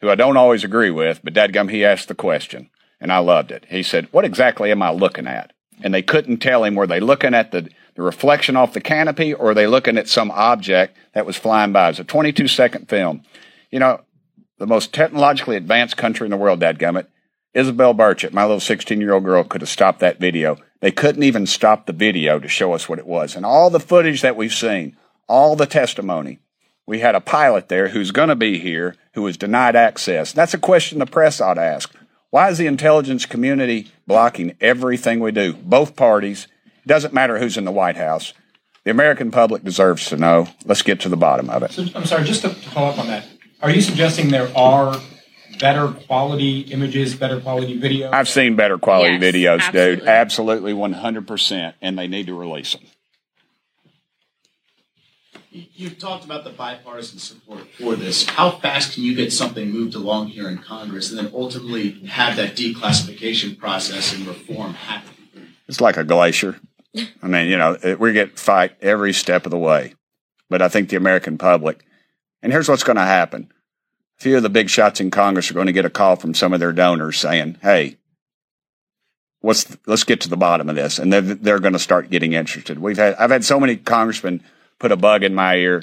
who 0.02 0.10
I 0.10 0.16
don't 0.16 0.38
always 0.38 0.64
agree 0.64 0.92
with, 0.92 1.20
but 1.24 1.34
dadgum, 1.34 1.70
he 1.70 1.86
asked 1.86 2.08
the 2.08 2.16
question, 2.16 2.70
and 3.00 3.12
I 3.12 3.20
loved 3.20 3.52
it. 3.52 3.66
He 3.70 3.84
said, 3.84 4.08
What 4.12 4.26
exactly 4.26 4.72
am 4.72 4.82
I 4.82 4.92
looking 4.92 5.28
at? 5.28 5.54
And 5.84 5.94
they 5.94 6.02
couldn't 6.02 6.38
tell 6.38 6.64
him, 6.64 6.76
were 6.76 6.88
they 6.88 7.00
looking 7.00 7.34
at 7.34 7.52
the, 7.52 7.70
the 7.96 8.02
reflection 8.02 8.56
off 8.56 8.74
the 8.74 8.82
canopy 8.82 9.34
or 9.34 9.52
are 9.52 9.54
they 9.54 9.68
looking 9.68 9.98
at 9.98 10.08
some 10.08 10.32
object 10.32 10.98
that 11.14 11.26
was 11.26 11.36
flying 11.36 11.74
by? 11.74 11.90
It's 11.90 12.00
a 12.00 12.04
22 12.04 12.48
second 12.48 12.88
film. 12.88 13.24
You 13.70 13.80
know, 13.80 14.02
the 14.58 14.66
most 14.66 14.94
technologically 14.94 15.58
advanced 15.58 15.98
country 15.98 16.26
in 16.26 16.32
the 16.32 16.38
world, 16.38 16.62
dadgummit, 16.62 17.08
Isabel 17.54 17.94
Burchett, 17.94 18.34
my 18.34 18.44
little 18.44 18.60
16 18.60 19.00
year 19.00 19.14
old 19.14 19.26
girl, 19.26 19.44
could 19.44 19.62
have 19.62 19.70
stopped 19.70 20.00
that 20.00 20.20
video. 20.20 20.58
They 20.80 20.92
couldn't 20.92 21.24
even 21.24 21.46
stop 21.46 21.86
the 21.86 21.94
video 21.94 22.40
to 22.40 22.48
show 22.48 22.74
us 22.74 22.90
what 22.90 23.00
it 23.00 23.06
was. 23.06 23.36
And 23.36 23.46
all 23.46 23.70
the 23.70 23.80
footage 23.80 24.22
that 24.22 24.36
we've 24.36 24.54
seen, 24.54 24.98
all 25.28 25.56
the 25.56 25.66
testimony, 25.66 26.40
we 26.86 27.00
had 27.00 27.16
a 27.16 27.22
pilot 27.22 27.70
there 27.70 27.90
who's 27.90 28.12
going 28.12 28.30
to 28.30 28.36
be 28.36 28.58
here 28.58 28.96
who 29.14 29.22
was 29.22 29.38
denied 29.38 29.76
access. 29.76 30.32
That's 30.32 30.54
a 30.54 30.58
question 30.58 31.00
the 31.00 31.06
press 31.06 31.40
ought 31.40 31.54
to 31.56 31.62
ask. 31.62 31.94
Why 32.34 32.50
is 32.50 32.58
the 32.58 32.66
intelligence 32.66 33.28
community 33.28 33.92
blocking 34.08 34.56
everything 34.60 35.20
we 35.20 35.32
do? 35.32 35.54
Both 35.54 35.96
parties. 35.96 36.48
It 36.84 36.88
doesn't 36.88 37.14
matter 37.14 37.38
who's 37.38 37.58
in 37.58 37.64
the 37.64 37.72
White 37.72 37.96
House. 37.96 38.34
The 38.86 38.90
American 38.90 39.30
public 39.30 39.64
deserves 39.64 40.08
to 40.08 40.18
know. 40.18 40.48
Let's 40.66 40.82
get 40.82 41.00
to 41.02 41.10
the 41.10 41.16
bottom 41.16 41.52
of 41.52 41.62
it. 41.62 41.74
So 41.74 41.86
I'm 41.94 42.06
sorry, 42.06 42.24
just 42.24 42.42
to 42.42 42.50
follow 42.50 42.90
up 42.90 42.98
on 42.98 43.06
that. 43.06 43.28
Are 43.62 43.70
you 43.70 43.82
suggesting 43.82 44.30
there 44.30 44.50
are 44.58 45.00
better 45.60 45.90
quality 45.90 46.62
images, 46.62 47.14
better 47.14 47.40
quality 47.40 47.78
video? 47.78 48.10
I've 48.10 48.28
seen 48.28 48.56
better 48.56 48.80
quality 48.80 49.18
Yes, 49.18 49.36
videos, 49.36 49.72
dude. 49.72 50.02
absolutely. 50.08 50.74
Absolutely, 50.74 50.74
100%. 50.74 51.74
And 51.84 52.00
they 52.00 52.08
need 52.08 52.26
to 52.26 52.34
release 52.34 52.74
them. 52.74 52.82
You've 55.54 56.00
talked 56.00 56.26
about 56.26 56.44
the 56.44 56.50
bipartisan 56.50 57.20
support 57.20 57.68
for 57.78 57.96
this. 57.96 58.26
How 58.26 58.50
fast 58.50 58.94
can 58.94 59.04
you 59.04 59.14
get 59.14 59.32
something 59.32 59.70
moved 59.70 59.94
along 59.94 60.30
here 60.30 60.50
in 60.50 60.58
Congress 60.58 61.12
and 61.12 61.20
then 61.20 61.32
ultimately 61.32 61.92
have 62.08 62.38
that 62.38 62.56
declassification 62.56 63.60
process 63.60 64.16
and 64.16 64.26
reform 64.26 64.74
happen? 64.74 65.14
It's 65.68 65.80
like 65.80 65.98
a 65.98 66.04
glacier. 66.04 66.60
I 67.22 67.28
mean, 67.28 67.48
you 67.48 67.58
know, 67.58 67.78
it, 67.84 68.00
we 68.00 68.14
get 68.14 68.40
fight 68.40 68.76
every 68.82 69.14
step 69.14 69.46
of 69.46 69.52
the 69.52 69.58
way. 69.58 69.94
But 70.50 70.64
I 70.64 70.70
think 70.70 70.90
the 70.90 70.98
American 70.98 71.38
public, 71.38 71.86
and 72.42 72.52
here's 72.52 72.68
what's 72.68 72.84
going 72.84 72.98
to 72.98 73.04
happen. 73.04 73.52
A 74.20 74.24
few 74.24 74.38
of 74.38 74.44
the 74.44 74.50
big 74.50 74.70
shots 74.70 75.00
in 75.00 75.12
Congress 75.12 75.52
are 75.52 75.56
going 75.56 75.68
to 75.68 75.74
get 75.74 75.86
a 75.86 75.90
call 75.90 76.16
from 76.16 76.34
some 76.34 76.54
of 76.54 76.60
their 76.60 76.74
donors 76.74 77.18
saying, 77.18 77.58
hey, 77.62 77.98
what's 79.42 79.78
let's 79.86 80.04
get 80.04 80.22
to 80.22 80.30
the 80.30 80.38
bottom 80.38 80.68
of 80.68 80.76
this. 80.76 80.98
And 80.98 81.14
they're, 81.14 81.22
they're 81.22 81.60
going 81.60 81.74
to 81.74 81.80
start 81.80 82.10
getting 82.10 82.34
interested. 82.34 82.80
We've 82.80 82.98
had, 82.98 83.14
I've 83.16 83.30
had 83.30 83.46
so 83.46 83.60
many 83.60 83.76
congressmen 83.76 84.44
put 84.84 84.92
a 84.92 84.98
bug 84.98 85.24
in 85.24 85.34
my 85.34 85.56
ear 85.56 85.82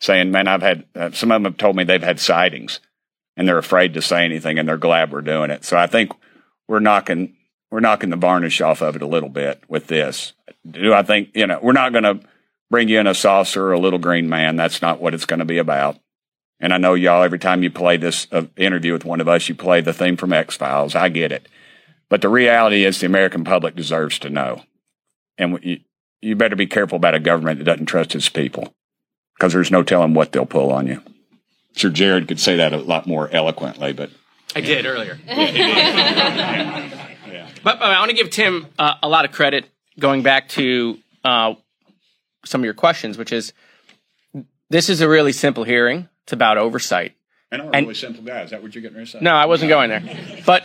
saying, 0.00 0.32
man, 0.32 0.48
I've 0.48 0.60
had, 0.60 0.84
uh, 0.96 1.12
some 1.12 1.30
of 1.30 1.36
them 1.36 1.52
have 1.52 1.56
told 1.56 1.76
me 1.76 1.84
they've 1.84 2.02
had 2.02 2.18
sightings 2.18 2.80
and 3.36 3.46
they're 3.46 3.58
afraid 3.58 3.94
to 3.94 4.02
say 4.02 4.24
anything 4.24 4.58
and 4.58 4.68
they're 4.68 4.76
glad 4.76 5.12
we're 5.12 5.20
doing 5.20 5.52
it. 5.52 5.64
So 5.64 5.76
I 5.76 5.86
think 5.86 6.10
we're 6.66 6.80
knocking, 6.80 7.36
we're 7.70 7.78
knocking 7.78 8.10
the 8.10 8.16
varnish 8.16 8.60
off 8.60 8.82
of 8.82 8.96
it 8.96 9.02
a 9.02 9.06
little 9.06 9.28
bit 9.28 9.62
with 9.68 9.86
this. 9.86 10.32
Do 10.68 10.92
I 10.92 11.04
think, 11.04 11.28
you 11.34 11.46
know, 11.46 11.60
we're 11.62 11.70
not 11.70 11.92
going 11.92 12.02
to 12.02 12.18
bring 12.72 12.88
you 12.88 12.98
in 12.98 13.06
a 13.06 13.14
saucer 13.14 13.66
or 13.66 13.72
a 13.72 13.78
little 13.78 14.00
green 14.00 14.28
man. 14.28 14.56
That's 14.56 14.82
not 14.82 15.00
what 15.00 15.14
it's 15.14 15.26
going 15.26 15.38
to 15.38 15.44
be 15.44 15.58
about. 15.58 15.96
And 16.58 16.74
I 16.74 16.78
know 16.78 16.94
y'all, 16.94 17.22
every 17.22 17.38
time 17.38 17.62
you 17.62 17.70
play 17.70 17.98
this 17.98 18.26
uh, 18.32 18.46
interview 18.56 18.94
with 18.94 19.04
one 19.04 19.20
of 19.20 19.28
us, 19.28 19.48
you 19.48 19.54
play 19.54 19.80
the 19.80 19.92
theme 19.92 20.16
from 20.16 20.32
X 20.32 20.56
Files. 20.56 20.96
I 20.96 21.08
get 21.08 21.30
it. 21.30 21.46
But 22.08 22.20
the 22.20 22.28
reality 22.28 22.84
is 22.84 22.98
the 22.98 23.06
American 23.06 23.44
public 23.44 23.76
deserves 23.76 24.18
to 24.18 24.28
know. 24.28 24.64
And 25.38 25.60
you, 25.62 25.78
you 26.22 26.36
better 26.36 26.56
be 26.56 26.66
careful 26.66 26.96
about 26.96 27.14
a 27.14 27.20
government 27.20 27.58
that 27.58 27.64
doesn't 27.64 27.86
trust 27.86 28.14
its 28.14 28.28
people 28.28 28.74
because 29.36 29.52
there's 29.52 29.70
no 29.70 29.82
telling 29.82 30.14
what 30.14 30.32
they'll 30.32 30.46
pull 30.46 30.72
on 30.72 30.86
you. 30.86 31.02
Sir 31.76 31.88
Jared 31.90 32.28
could 32.28 32.40
say 32.40 32.56
that 32.56 32.72
a 32.72 32.76
lot 32.78 33.06
more 33.06 33.28
eloquently, 33.30 33.92
but 33.92 34.10
I 34.54 34.60
did 34.60 34.86
earlier. 34.86 35.18
But, 37.62 37.78
but 37.78 37.90
I 37.90 37.98
want 37.98 38.10
to 38.10 38.16
give 38.16 38.30
Tim 38.30 38.66
uh, 38.78 38.94
a 39.02 39.08
lot 39.08 39.26
of 39.26 39.32
credit 39.32 39.66
going 39.98 40.22
back 40.22 40.48
to 40.50 40.98
uh, 41.24 41.54
some 42.46 42.62
of 42.62 42.64
your 42.64 42.72
questions, 42.72 43.18
which 43.18 43.32
is 43.32 43.52
this 44.70 44.88
is 44.88 45.02
a 45.02 45.08
really 45.08 45.32
simple 45.32 45.64
hearing. 45.64 46.08
It's 46.24 46.32
about 46.32 46.56
oversight. 46.56 47.12
I 47.52 47.58
know 47.58 47.64
a 47.68 47.70
And- 47.72 47.84
really 47.86 47.94
simple 47.94 48.22
guy. 48.24 48.40
Is 48.42 48.50
that 48.52 48.62
what 48.62 48.74
you're 48.74 48.80
getting 48.80 48.96
ready 48.96 49.10
to 49.10 49.18
say? 49.18 49.20
No, 49.20 49.32
I 49.32 49.44
wasn't 49.44 49.68
going 49.68 49.90
there. 49.90 50.02
But 50.46 50.64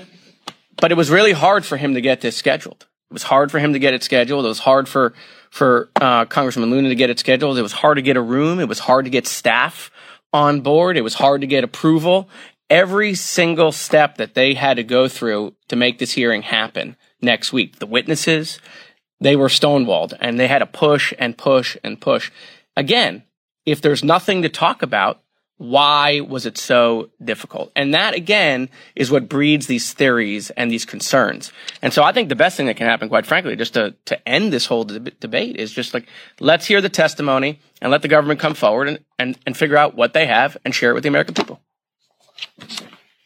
but 0.79 0.91
it 0.93 0.95
was 0.95 1.09
really 1.09 1.33
hard 1.33 1.65
for 1.65 1.75
him 1.75 1.95
to 1.95 2.01
get 2.01 2.21
this 2.21 2.37
scheduled. 2.37 2.85
It 3.09 3.13
was 3.13 3.23
hard 3.23 3.51
for 3.51 3.59
him 3.59 3.73
to 3.73 3.79
get 3.79 3.93
it 3.93 4.01
scheduled. 4.03 4.45
It 4.45 4.47
was 4.47 4.59
hard 4.59 4.87
for 4.87 5.13
for 5.55 5.89
uh, 6.01 6.25
Congressman 6.25 6.69
Luna 6.69 6.89
to 6.89 6.95
get 6.95 7.09
it 7.09 7.17
scheduled. 7.17 7.57
It 7.57 7.61
was 7.61 7.71
hard 7.71 7.95
to 7.95 8.01
get 8.01 8.17
a 8.17 8.21
room. 8.21 8.59
It 8.59 8.67
was 8.67 8.79
hard 8.79 9.05
to 9.05 9.09
get 9.09 9.25
staff 9.25 9.89
on 10.33 10.59
board. 10.59 10.97
It 10.97 11.01
was 11.01 11.13
hard 11.13 11.39
to 11.41 11.47
get 11.47 11.63
approval. 11.63 12.27
Every 12.69 13.15
single 13.15 13.71
step 13.71 14.17
that 14.17 14.33
they 14.33 14.53
had 14.53 14.75
to 14.75 14.83
go 14.83 15.07
through 15.07 15.55
to 15.69 15.77
make 15.77 15.97
this 15.97 16.11
hearing 16.11 16.41
happen 16.41 16.97
next 17.21 17.53
week, 17.53 17.79
the 17.79 17.85
witnesses, 17.85 18.59
they 19.21 19.37
were 19.37 19.47
stonewalled 19.47 20.13
and 20.19 20.37
they 20.37 20.49
had 20.49 20.59
to 20.59 20.65
push 20.65 21.13
and 21.17 21.37
push 21.37 21.77
and 21.85 22.01
push. 22.01 22.31
Again, 22.75 23.23
if 23.65 23.79
there's 23.79 24.03
nothing 24.03 24.41
to 24.41 24.49
talk 24.49 24.81
about, 24.81 25.21
why 25.57 26.19
was 26.19 26.45
it 26.45 26.57
so 26.57 27.09
difficult? 27.23 27.71
And 27.75 27.93
that 27.93 28.13
again 28.13 28.69
is 28.95 29.09
what 29.09 29.29
breeds 29.29 29.67
these 29.67 29.93
theories 29.93 30.49
and 30.51 30.69
these 30.69 30.83
concerns. 30.85 31.53
And 31.81 31.93
so 31.93 32.03
I 32.03 32.11
think 32.11 32.27
the 32.27 32.35
best 32.35 32.57
thing 32.57 32.65
that 32.65 32.75
can 32.75 32.87
happen, 32.87 33.07
quite 33.07 33.25
frankly, 33.25 33.55
just 33.55 33.75
to, 33.75 33.95
to 34.05 34.27
end 34.27 34.51
this 34.51 34.65
whole 34.65 34.83
deb- 34.83 35.17
debate 35.19 35.55
is 35.55 35.71
just 35.71 35.93
like, 35.93 36.07
let's 36.39 36.65
hear 36.65 36.81
the 36.81 36.89
testimony 36.89 37.59
and 37.81 37.89
let 37.89 38.01
the 38.01 38.09
government 38.09 38.39
come 38.39 38.53
forward 38.53 38.89
and, 38.89 38.99
and, 39.17 39.37
and 39.45 39.55
figure 39.55 39.77
out 39.77 39.95
what 39.95 40.13
they 40.13 40.25
have 40.25 40.57
and 40.65 40.75
share 40.75 40.91
it 40.91 40.93
with 40.93 41.03
the 41.03 41.09
American 41.09 41.33
people. 41.33 41.61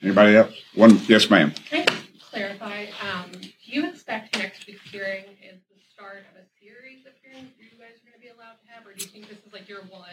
Anybody 0.03 0.37
else? 0.37 0.53
One, 0.75 1.01
yes, 1.07 1.29
ma'am. 1.29 1.51
Can 1.69 1.81
I 1.81 1.85
just 1.85 2.31
clarify, 2.31 2.85
um, 3.01 3.31
do 3.31 3.49
you 3.63 3.89
expect 3.89 4.37
next 4.37 4.67
week's 4.67 4.87
hearing 4.89 5.25
is 5.43 5.59
the 5.69 5.81
start 5.93 6.25
of 6.31 6.41
a 6.41 6.45
series 6.63 7.05
of 7.07 7.13
hearings 7.23 7.49
you 7.57 7.65
guys 7.79 7.97
are 7.97 8.05
gonna 8.05 8.21
be 8.21 8.29
allowed 8.29 8.61
to 8.61 8.71
have, 8.71 8.85
or 8.85 8.93
do 8.93 9.03
you 9.03 9.09
think 9.09 9.27
this 9.27 9.39
is 9.45 9.51
like 9.51 9.67
your 9.67 9.81
one, 9.89 10.03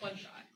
one 0.00 0.16
shot? 0.16 0.46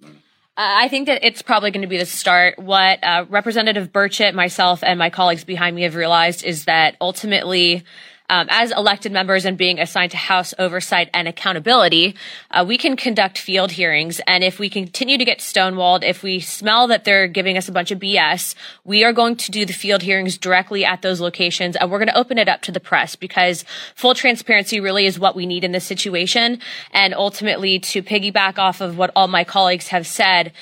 I 0.60 0.88
think 0.88 1.06
that 1.06 1.24
it's 1.24 1.40
probably 1.40 1.70
going 1.70 1.82
to 1.82 1.88
be 1.88 1.98
the 1.98 2.06
start. 2.06 2.58
What 2.58 3.02
uh, 3.04 3.26
Representative 3.28 3.92
Burchett, 3.92 4.34
myself, 4.34 4.82
and 4.82 4.98
my 4.98 5.08
colleagues 5.08 5.44
behind 5.44 5.76
me 5.76 5.82
have 5.82 5.94
realized 5.94 6.44
is 6.44 6.64
that 6.64 6.96
ultimately, 7.00 7.84
um, 8.28 8.46
as 8.50 8.70
elected 8.72 9.12
members 9.12 9.44
and 9.44 9.56
being 9.56 9.78
assigned 9.78 10.10
to 10.10 10.16
House 10.16 10.52
oversight 10.58 11.08
and 11.14 11.26
accountability, 11.26 12.14
uh, 12.50 12.64
we 12.66 12.76
can 12.76 12.96
conduct 12.96 13.38
field 13.38 13.72
hearings. 13.72 14.20
And 14.26 14.44
if 14.44 14.58
we 14.58 14.68
continue 14.68 15.16
to 15.18 15.24
get 15.24 15.38
stonewalled, 15.38 16.02
if 16.02 16.22
we 16.22 16.40
smell 16.40 16.86
that 16.88 17.04
they're 17.04 17.26
giving 17.26 17.56
us 17.56 17.68
a 17.68 17.72
bunch 17.72 17.90
of 17.90 17.98
BS, 17.98 18.54
we 18.84 19.04
are 19.04 19.12
going 19.12 19.36
to 19.36 19.50
do 19.50 19.64
the 19.64 19.72
field 19.72 20.02
hearings 20.02 20.36
directly 20.36 20.84
at 20.84 21.02
those 21.02 21.20
locations, 21.20 21.76
and 21.76 21.90
we're 21.90 21.98
going 21.98 22.08
to 22.08 22.18
open 22.18 22.38
it 22.38 22.48
up 22.48 22.62
to 22.62 22.72
the 22.72 22.80
press 22.80 23.16
because 23.16 23.64
full 23.94 24.14
transparency 24.14 24.80
really 24.80 25.06
is 25.06 25.18
what 25.18 25.36
we 25.36 25.46
need 25.46 25.64
in 25.64 25.72
this 25.72 25.84
situation. 25.84 26.60
And 26.92 27.14
ultimately, 27.14 27.78
to 27.80 28.02
piggyback 28.02 28.58
off 28.58 28.80
of 28.80 28.98
what 28.98 29.10
all 29.16 29.28
my 29.28 29.44
colleagues 29.44 29.88
have 29.88 30.06
said, 30.06 30.52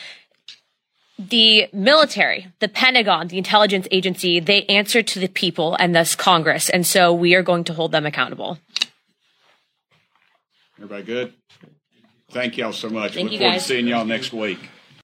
the 1.18 1.68
military, 1.72 2.48
the 2.61 2.68
Pentagon, 2.68 3.29
the 3.29 3.38
intelligence 3.38 3.88
agency, 3.90 4.40
they 4.40 4.64
answer 4.64 5.02
to 5.02 5.18
the 5.18 5.29
people 5.29 5.74
and 5.79 5.94
thus 5.94 6.14
Congress. 6.14 6.68
And 6.68 6.87
so 6.87 7.12
we 7.12 7.35
are 7.35 7.42
going 7.42 7.64
to 7.64 7.72
hold 7.72 7.92
them 7.92 8.07
accountable. 8.07 8.59
Everybody 10.76 11.05
good? 11.05 11.33
Thank 12.31 12.59
y'all 12.59 12.72
so 12.72 12.90
much. 12.90 13.14
Thank 13.14 13.24
Look 13.24 13.33
you, 13.33 13.38
forward 13.38 13.52
guys. 13.55 13.62
to 13.62 13.68
seeing 13.68 13.87
y'all 13.87 14.05
next 14.05 14.33
week. 14.33 14.59